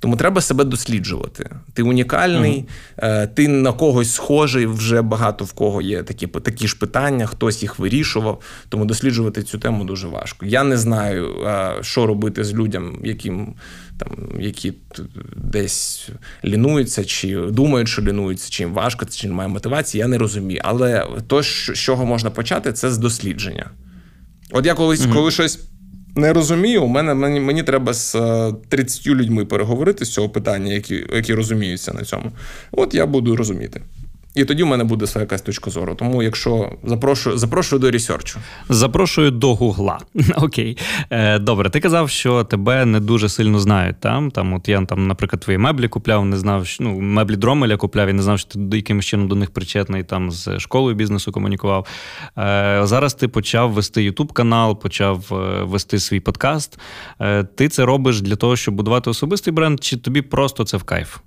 [0.00, 1.50] Тому треба себе досліджувати.
[1.72, 2.64] Ти унікальний,
[2.98, 3.28] uh-huh.
[3.34, 4.66] ти на когось схожий.
[4.66, 8.40] Вже багато в кого є такі такі ж питання, хтось їх вирішував.
[8.68, 10.46] Тому досліджувати цю тему дуже важко.
[10.46, 13.54] Я не знаю, е, що робити з людям, яким
[13.98, 14.72] там які
[15.36, 16.08] десь
[16.44, 20.00] лінуються, чи думають, що лінуються, чи їм важко, чи немає мотивації.
[20.00, 20.60] Я не розумію.
[20.64, 23.70] Але то, з чого можна почати, це з дослідження.
[24.50, 25.14] От я колись, uh-huh.
[25.14, 25.69] коли щось
[26.14, 26.84] не розумію.
[26.84, 28.16] У мене мені мені треба з
[28.68, 32.32] 30 е, людьми переговорити з цього питання, які які розуміються на цьому.
[32.72, 33.80] От я буду розуміти.
[34.34, 35.94] І тоді в мене буде своя якась точка зору.
[35.94, 38.38] Тому, якщо запрошую, запрошую до ресерчу.
[38.68, 39.98] Запрошую до Гугла.
[40.36, 40.78] Окей.
[41.10, 44.00] Е, Добре, ти казав, що тебе не дуже сильно знають.
[44.00, 47.76] Там, там, от я там, наприклад, твої меблі купляв, не знав, що ну, меблі Дромеля
[47.76, 51.32] купляв і не знав, що ти якимось чином до них причетний там з школою бізнесу
[51.32, 51.86] комунікував.
[52.38, 56.78] Е, Зараз ти почав вести Ютуб канал, почав е, вести свій подкаст.
[57.20, 60.82] Е, Ти це робиш для того, щоб будувати особистий бренд, чи тобі просто це в
[60.82, 61.18] кайф?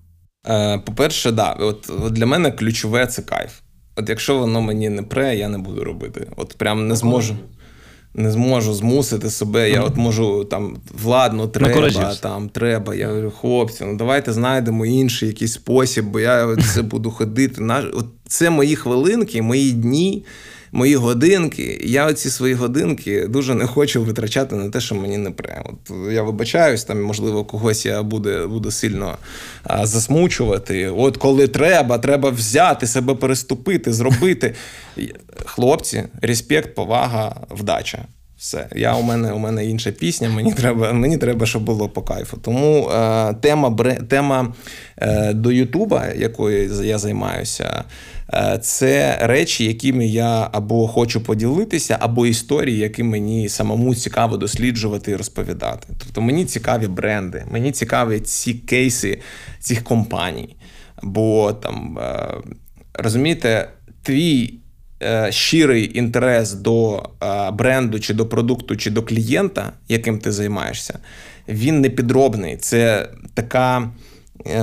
[0.48, 3.52] Е, по-перше, да, от, от для мене ключове це кайф.
[3.96, 6.28] От якщо воно мені не пре, я не буду робити.
[6.36, 7.36] От прям не зможу.
[8.16, 9.70] Не зможу змусити себе.
[9.70, 12.96] Я от можу там владно, треба, там треба.
[12.96, 17.64] Я говорю, хлопці, ну давайте знайдемо інший якийсь спосіб, бо я це буду ходити.
[17.94, 20.26] От Це мої хвилинки, мої дні
[20.74, 21.82] мої годинки.
[21.84, 25.62] Я оці свої годинки дуже не хочу витрачати на те, що мені не пре.
[25.66, 29.18] От я вибачаюсь, там можливо когось я буду, буду сильно
[29.64, 30.88] а, засмучувати.
[30.88, 34.54] От коли треба, треба взяти себе переступити, зробити.
[35.46, 38.06] Хлопці, респект, повага, вдача.
[38.38, 40.30] Все, я у мене у мене інша пісня.
[40.30, 42.38] Мені треба, мені треба, щоб було по кайфу.
[42.38, 43.78] Тому е, тема
[44.10, 44.54] тема
[44.98, 47.84] е, до Ютуба, якою я займаюся,
[48.62, 55.16] це речі, якими я або хочу поділитися, або історії, які мені самому цікаво досліджувати і
[55.16, 55.88] розповідати.
[56.00, 59.22] Тобто мені цікаві бренди, мені цікаві ці кейси
[59.60, 60.56] цих компаній.
[61.04, 62.34] Бо там е,
[62.94, 63.70] розумієте,
[64.04, 64.60] твій.
[65.04, 71.00] Е, щирий інтерес до е, бренду, чи до продукту, чи до клієнта, яким ти займаєшся,
[71.48, 72.58] він не підробний.
[72.58, 73.90] Це така е,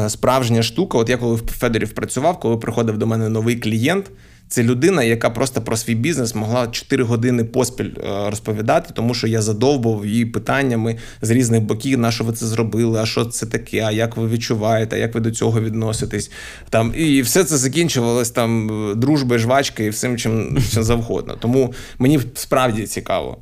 [0.08, 0.98] справжня штука.
[0.98, 4.10] От я коли в Федорів працював, коли приходив до мене новий клієнт.
[4.50, 9.26] Це людина, яка просто про свій бізнес могла 4 години поспіль е, розповідати, тому що
[9.26, 13.46] я задовбав її питаннями з різних боків, на що ви це зробили, а що це
[13.46, 16.30] таке, а як ви відчуваєте, як ви до цього відноситесь.
[16.70, 21.36] Там І все це закінчувалось там дружбою, жвачкою і всім чим, чим завгодно.
[21.40, 23.38] Тому мені справді цікаво.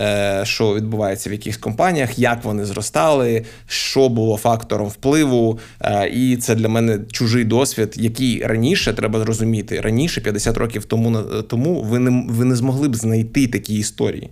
[0.00, 5.58] Е, що відбувається в якихось компаніях, як вони зростали, що було фактором впливу.
[5.80, 9.80] Е, і це для мене чужий досвід, який раніше треба зрозуміти.
[9.80, 11.18] Раніше, 50 років тому
[11.48, 14.30] тому ви не ви не змогли б знайти такі історії.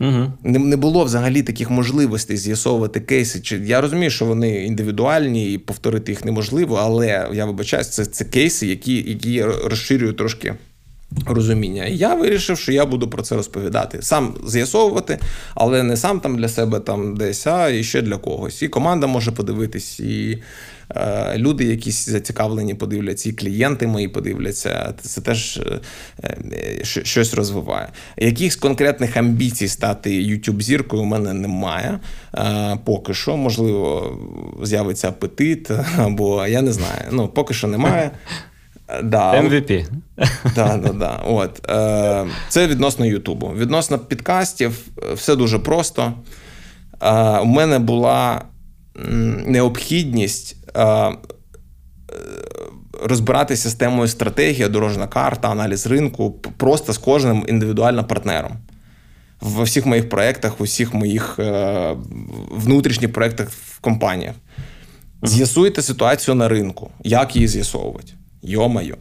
[0.00, 0.32] Угу.
[0.44, 3.40] Не не було взагалі таких можливостей з'ясовувати кейси.
[3.40, 8.24] Чи Я розумію, що вони індивідуальні і повторити їх неможливо, але я вибачаюсь, це це
[8.24, 10.54] кейси, які які розширюють трошки
[11.26, 11.84] розуміння.
[11.84, 13.98] І я вирішив, що я буду про це розповідати.
[14.02, 15.18] Сам з'ясовувати,
[15.54, 18.62] але не сам там для себе там десь, а і ще для когось.
[18.62, 20.42] І команда може подивитись, і
[20.96, 24.94] е, люди, якісь зацікавлені, подивляться, і клієнти мої подивляться.
[25.00, 25.80] Це теж е,
[26.24, 27.88] е, щось розвиває.
[28.16, 32.00] Якихось конкретних амбіцій стати youtube зіркою у мене немає.
[32.34, 34.18] Е, поки що, можливо,
[34.62, 37.04] з'явиться апетит, або я не знаю.
[37.10, 38.10] Ну, поки що немає.
[39.02, 39.42] Да.
[39.42, 39.86] MVP.
[40.54, 41.20] Да, да, да.
[41.26, 41.70] От.
[41.70, 43.52] Е, Це відносно Ютубу.
[43.56, 44.78] Відносно підкастів,
[45.14, 46.12] все дуже просто.
[47.02, 48.42] Е, У мене була
[49.46, 51.12] необхідність е,
[53.02, 58.52] розбирати системою стратегія, дорожна карта, аналіз ринку просто з кожним індивідуально партнером.
[59.40, 61.96] В всіх моїх проєктах, в усіх моїх е,
[62.50, 64.34] внутрішніх проєктах в компаніях.
[65.22, 68.12] З'ясуйте ситуацію на ринку, як її з'ясовувати.
[68.42, 68.96] Йомаю.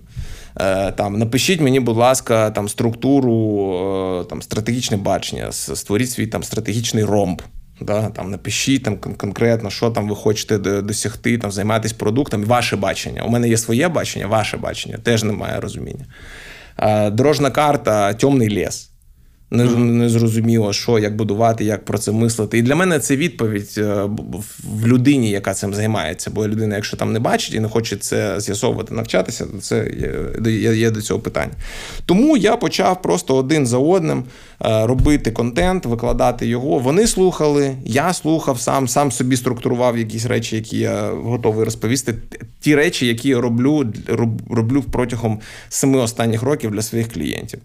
[0.62, 6.44] Е, там напишіть мені, будь ласка, там структуру, е, там стратегічне бачення, створіть свій там
[6.44, 7.42] стратегічний ромб.
[7.82, 12.44] Да, там Напишіть там конкретно, що там ви хочете досягти, там займатися продуктом.
[12.44, 13.24] Ваше бачення.
[13.24, 16.06] У мене є своє бачення, ваше бачення, теж немає розуміння.
[16.78, 18.89] Е, дорожна карта, темний ліс.
[19.52, 22.58] Не, не зрозуміло, що як будувати, як про це мислити.
[22.58, 24.10] І для мене це відповідь е,
[24.64, 26.32] в людині, яка цим займається.
[26.32, 29.92] Бо людина, якщо там не бачить і не хоче це з'ясовувати, навчатися, то це
[30.46, 31.52] є, є, є до цього питання.
[32.06, 34.24] Тому я почав просто один за одним
[34.66, 36.80] е, робити контент, викладати його.
[36.80, 42.16] Вони слухали, я слухав сам, сам собі структурував якісь речі, які я готовий розповісти.
[42.60, 43.94] Ті речі, які я роблю,
[44.50, 45.40] роблю протягом
[45.70, 47.60] семи останніх років для своїх клієнтів.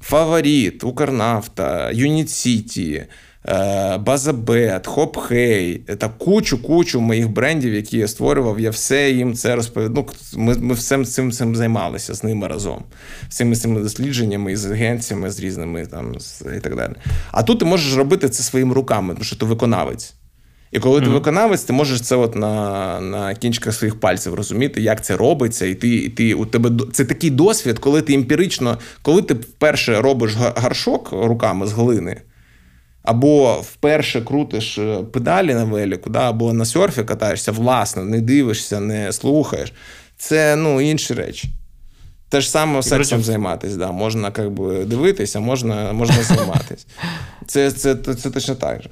[0.00, 3.04] Фаворит, Укрнафта, Юніт Сіті,
[3.48, 10.06] е, Базабет, Хопхей та кучу-кучу моїх брендів, які я створював, я все їм це розповідав.
[10.34, 12.84] Ну, Ми ми всім цим цим займалися з ними разом,
[13.28, 16.14] всіми цими дослідженнями, з агенціями, з різними там
[16.56, 16.92] і так далі.
[17.32, 20.14] А тут ти можеш робити це своїми руками, тому що ти виконавець.
[20.76, 21.04] І коли mm-hmm.
[21.04, 25.66] ти виконавець, ти можеш це от на на кінчиках своїх пальців розуміти, як це робиться,
[25.66, 30.00] і ти і ти у тебе це такий досвід, коли ти емпірично, коли ти вперше
[30.00, 32.20] робиш гаршок руками з глини,
[33.02, 38.80] або вперше крутиш е, педалі на велику, да, або на серфі катаєшся, власне, не дивишся,
[38.80, 39.72] не слухаєш.
[40.16, 41.48] Це ну, інші речі.
[42.28, 43.76] Те ж саме сексом займатися.
[43.76, 43.92] Да.
[43.92, 46.86] Можна как би, дивитися, можна можна займатися.
[47.46, 48.90] Це це, це, це точно так же.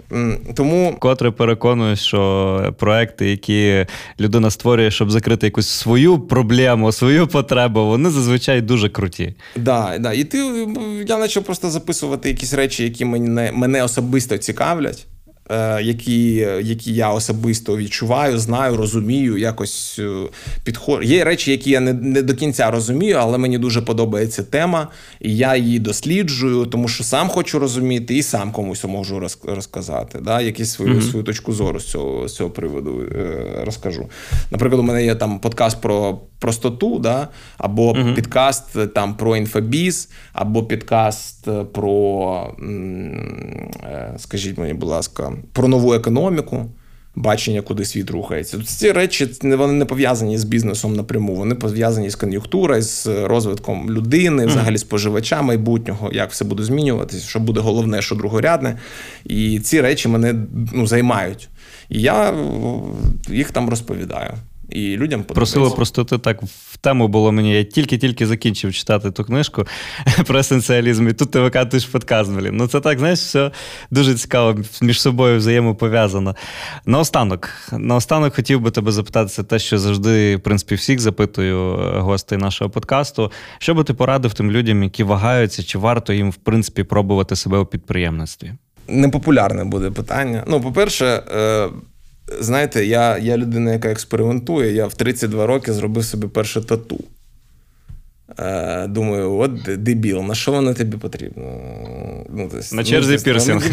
[0.55, 0.97] Тому...
[0.99, 3.87] Котре переконую, що проекти, які
[4.21, 9.35] людина створює, щоб закрити якусь свою проблему, свою потребу, вони зазвичай дуже круті.
[9.57, 10.13] Да, да.
[10.13, 10.67] І ти
[11.07, 15.07] я почав просто записувати якісь речі, які мене, мене особисто цікавлять.
[15.51, 20.29] Е, які які я особисто відчуваю, знаю, розумію, якось е,
[20.65, 21.03] підходжу.
[21.03, 24.89] Є речі, які я не не до кінця розумію, але мені дуже подобається тема,
[25.21, 30.19] і я її досліджую, тому що сам хочу розуміти і сам комусь можу розказати.
[30.23, 30.41] Да?
[30.41, 31.11] Якісь свою mm-hmm.
[31.11, 34.07] свою точку зору з цього з цього приводу е, розкажу.
[34.51, 37.29] Наприклад, у мене є там подкаст про простоту, да?
[37.59, 38.15] або uh-huh.
[38.15, 42.57] підкаст там про інфобіз, або підкаст про,
[44.19, 46.71] скажіть мені, будь ласка, про нову економіку.
[47.17, 48.63] бачення, куди світ рухається.
[48.65, 54.47] Ці речі вони не пов'язані з бізнесом напряму, вони пов'язані з кон'юнктурою, з розвитком людини,
[54.47, 58.79] взагалі споживача майбутнього, як все буде змінюватися, що буде головне, що другорядне.
[59.25, 60.35] І ці речі мене
[60.73, 61.49] ну, займають.
[61.89, 62.35] І я
[63.29, 64.35] їх там розповідаю
[64.71, 65.35] і людям подобається.
[65.35, 67.55] Просили просто ти так в тему було мені.
[67.55, 69.67] Я тільки-тільки закінчив читати ту книжку
[70.27, 72.57] про есенціалізм, і тут ти викатуєш подкаст, блін.
[72.57, 73.51] Ну це так, знаєш, все
[73.91, 76.37] дуже цікаво, між собою взаємопов'язано.
[76.87, 82.39] Наостанок, наостанок хотів би тебе запитатися те, що завжди, в принципі, всіх запитую е, гостей
[82.39, 83.33] нашого подкасту.
[83.59, 87.59] Що би ти порадив тим людям, які вагаються, чи варто їм, в принципі, пробувати себе
[87.59, 88.53] у підприємництві?
[88.89, 90.45] Непопулярне буде питання.
[90.47, 91.69] Ну, по-перше, е,
[92.41, 94.73] знаєте, я я людина, яка експериментує.
[94.73, 97.05] Я в 32 роки зробив собі перше тату.
[98.39, 101.43] Е, Думаю, от дебіл, на що воно тобі потрібно?
[102.31, 103.71] Ну, то, На черзі ну, пірсинг.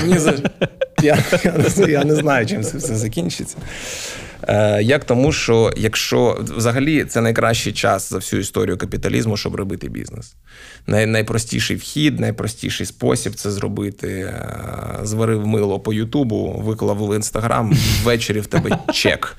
[1.01, 3.57] Я, я, я не знаю, чим це все закінчиться.
[4.47, 9.89] Е, Як тому, що якщо взагалі це найкращий час за всю історію капіталізму, щоб робити
[9.89, 10.35] бізнес.
[10.87, 14.07] Най, Найпростіший вхід, найпростіший спосіб це зробити.
[14.07, 17.73] Е, зварив мило по Ютубу, виклав в інстаграм,
[18.03, 19.35] ввечері в тебе чек.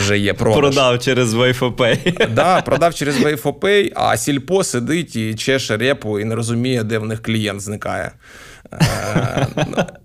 [0.00, 0.58] Вже є продаж.
[0.58, 2.28] Продав через WayFoPay.
[2.34, 7.04] Да, продав через WayFoPay, а сільпо сидить і чеше репу і не розуміє, де в
[7.04, 8.12] них клієнт зникає.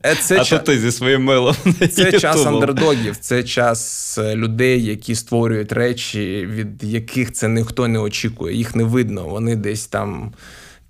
[0.06, 1.56] Е, це А то ти зі своїм милом.
[1.92, 8.00] Це час андердогів, це час е, людей, які створюють речі, від яких це ніхто не
[8.00, 8.56] очікує.
[8.56, 9.28] Їх не видно.
[9.28, 10.34] Вони десь там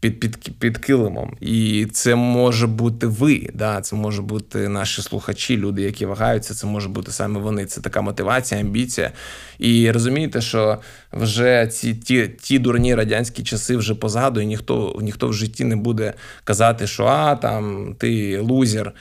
[0.04, 1.38] під під, під килимом.
[1.42, 6.68] І це може бути ви, да, це може бути наші слухачі, люди, які вагаються, це
[6.68, 7.66] може бути саме вони.
[7.66, 9.12] Це така мотивація, амбіція.
[9.60, 10.78] І розумієте, що
[11.12, 15.76] вже ці ті ті дурні радянські часи вже позаду, і ніхто ніхто в житті не
[15.76, 18.92] буде казати, що а там ти лузер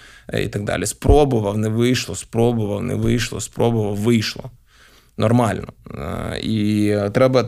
[0.41, 0.87] і так далі.
[0.87, 4.51] Спробував, не вийшло, спробував, не вийшло, спробував, вийшло.
[5.17, 5.69] Нормально.
[6.43, 7.43] І треба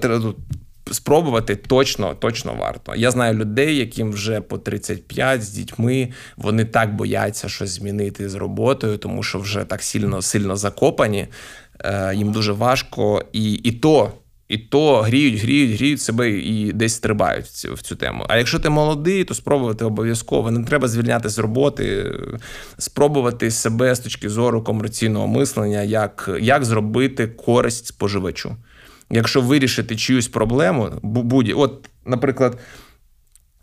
[0.90, 2.94] спробувати точно точно варто.
[2.94, 8.34] Я знаю людей, яким вже по 35 з дітьми вони так бояться щось змінити з
[8.34, 11.26] роботою, тому що вже так сильно сильно закопані.
[11.80, 14.12] Е, їм дуже важко, і, і то.
[14.48, 18.24] І то гріють, гріють, гріють себе і десь стрибають в цю в цю тему.
[18.28, 20.50] А якщо ти молодий, то спробувати обов'язково.
[20.50, 22.12] Не треба звільняти з роботи,
[22.78, 28.56] спробувати себе з точки зору комерційного мислення, як як зробити користь споживачу
[29.10, 32.58] якщо вирішити чиюсь проблему, будь от, наприклад,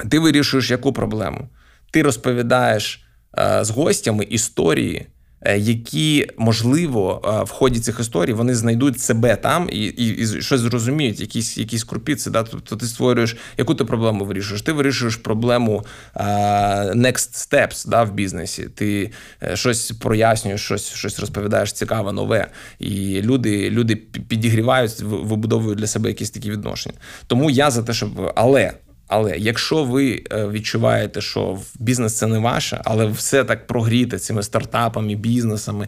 [0.09, 1.49] ти вирішуєш яку проблему?
[1.91, 3.05] Ти розповідаєш
[3.37, 5.07] е, з гостями історії.
[5.41, 10.41] Е, які можливо е, в ході цих історій вони знайдуть себе там і і, і
[10.41, 12.29] щось зрозуміють, якісь якісь крупіці.
[12.29, 12.43] Да?
[12.43, 14.61] Тобто ти створюєш, яку ти проблему вирішуєш?
[14.61, 15.85] Ти вирішуєш проблему
[16.15, 18.69] uh, next steps да, в бізнесі.
[18.75, 19.11] Ти
[19.53, 22.47] щось прояснюєш, щось щось розповідаєш цікаве, нове.
[22.79, 26.95] І люди люди підігрівають, вибудовують для себе якісь такі відношення.
[27.27, 28.73] Тому я за те, щоб але.
[29.11, 34.43] Але якщо ви е, відчуваєте, що бізнес це не ваше, але все так прогріте цими
[34.43, 35.87] стартапами, бізнесами,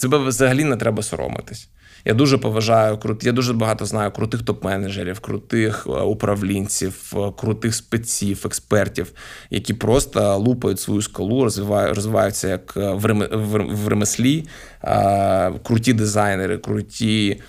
[0.00, 1.68] тебе взагалі не треба соромитись.
[2.04, 3.24] Я дуже поважаю крут.
[3.24, 9.12] Я дуже багато знаю крутих топ-менеджерів, крутих е, управлінців, е, крутих спеців, експертів,
[9.50, 14.44] які просто лупають свою скалу, розвивають, розвиваються як в ремеслі,
[15.62, 17.40] круті дизайнери, круті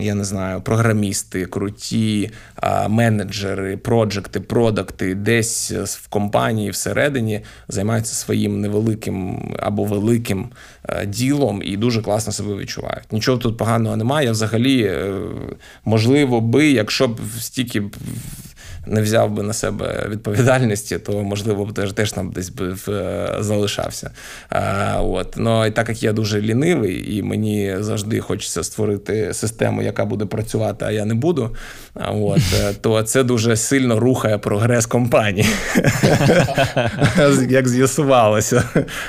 [0.00, 2.30] я не знаю, програмісти, круті
[2.88, 10.48] менеджери, проджекти, продакти десь в компанії всередині займаються своїм невеликим або великим
[10.88, 13.12] е, ділом і дуже класно себе відчувають.
[13.12, 14.30] Нічого тут поганого немає.
[14.30, 15.14] Взагалі, е,
[15.84, 17.82] можливо би, якщо б стільки
[18.86, 23.28] не взяв би на себе відповідальності, то можливо б теж теж там десь би е,
[23.40, 24.10] залишався.
[24.48, 25.34] А, от.
[25.36, 30.24] Ну і так як я дуже лінивий, і мені завжди хочеться створити систему, яка буде
[30.24, 31.56] працювати, а я не буду.
[31.94, 35.48] А, от, е, то це дуже сильно рухає прогрес компанії,
[37.48, 38.62] як з'ясувалося.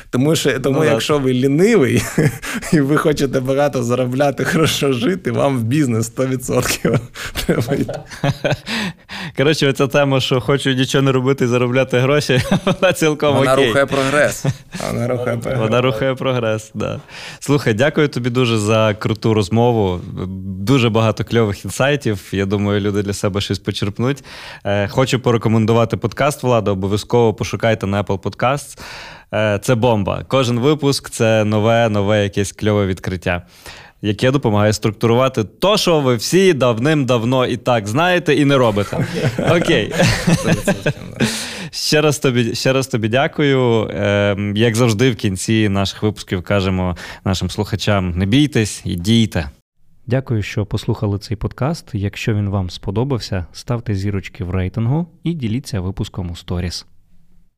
[0.10, 2.04] Тому що тому, ну, якщо ви лінивий
[2.74, 7.00] і ви хочете багато заробляти, хорошо жити, вам в бізнес 100%
[7.46, 8.00] треба йти.
[9.38, 13.68] Коротше, оця тема, що хочу нічого не робити і заробляти гроші, вона цілком вона окей.
[13.68, 14.46] рухає прогрес.
[14.88, 15.60] Вона рухає прогрес.
[15.60, 17.00] Вона рухає прогрес, да.
[17.40, 20.00] Слухай, дякую тобі дуже за круту розмову.
[20.60, 22.30] Дуже багато кльових інсайтів.
[22.32, 24.24] Я думаю, люди для себе щось почерпнуть.
[24.64, 26.72] Е, хочу порекомендувати подкаст Влада.
[26.72, 28.80] Обов'язково пошукайте на Apple Podcasts.
[29.34, 30.26] Е, це бомба.
[30.28, 33.42] Кожен випуск це нове, нове якесь кльове відкриття
[34.02, 39.08] яке допомагає структурувати то, що ви всі давним-давно і так знаєте, і не робите.
[39.52, 39.94] Окей.
[41.72, 43.90] Ще раз тобі ще раз тобі дякую.
[43.90, 49.50] Е, Як завжди, в кінці наших випусків кажемо нашим слухачам: не бійтесь і дійте.
[50.08, 51.90] Дякую, що послухали цей подкаст.
[51.94, 56.86] Якщо він вам сподобався, ставте зірочки в рейтингу і діліться випуском у сторіс.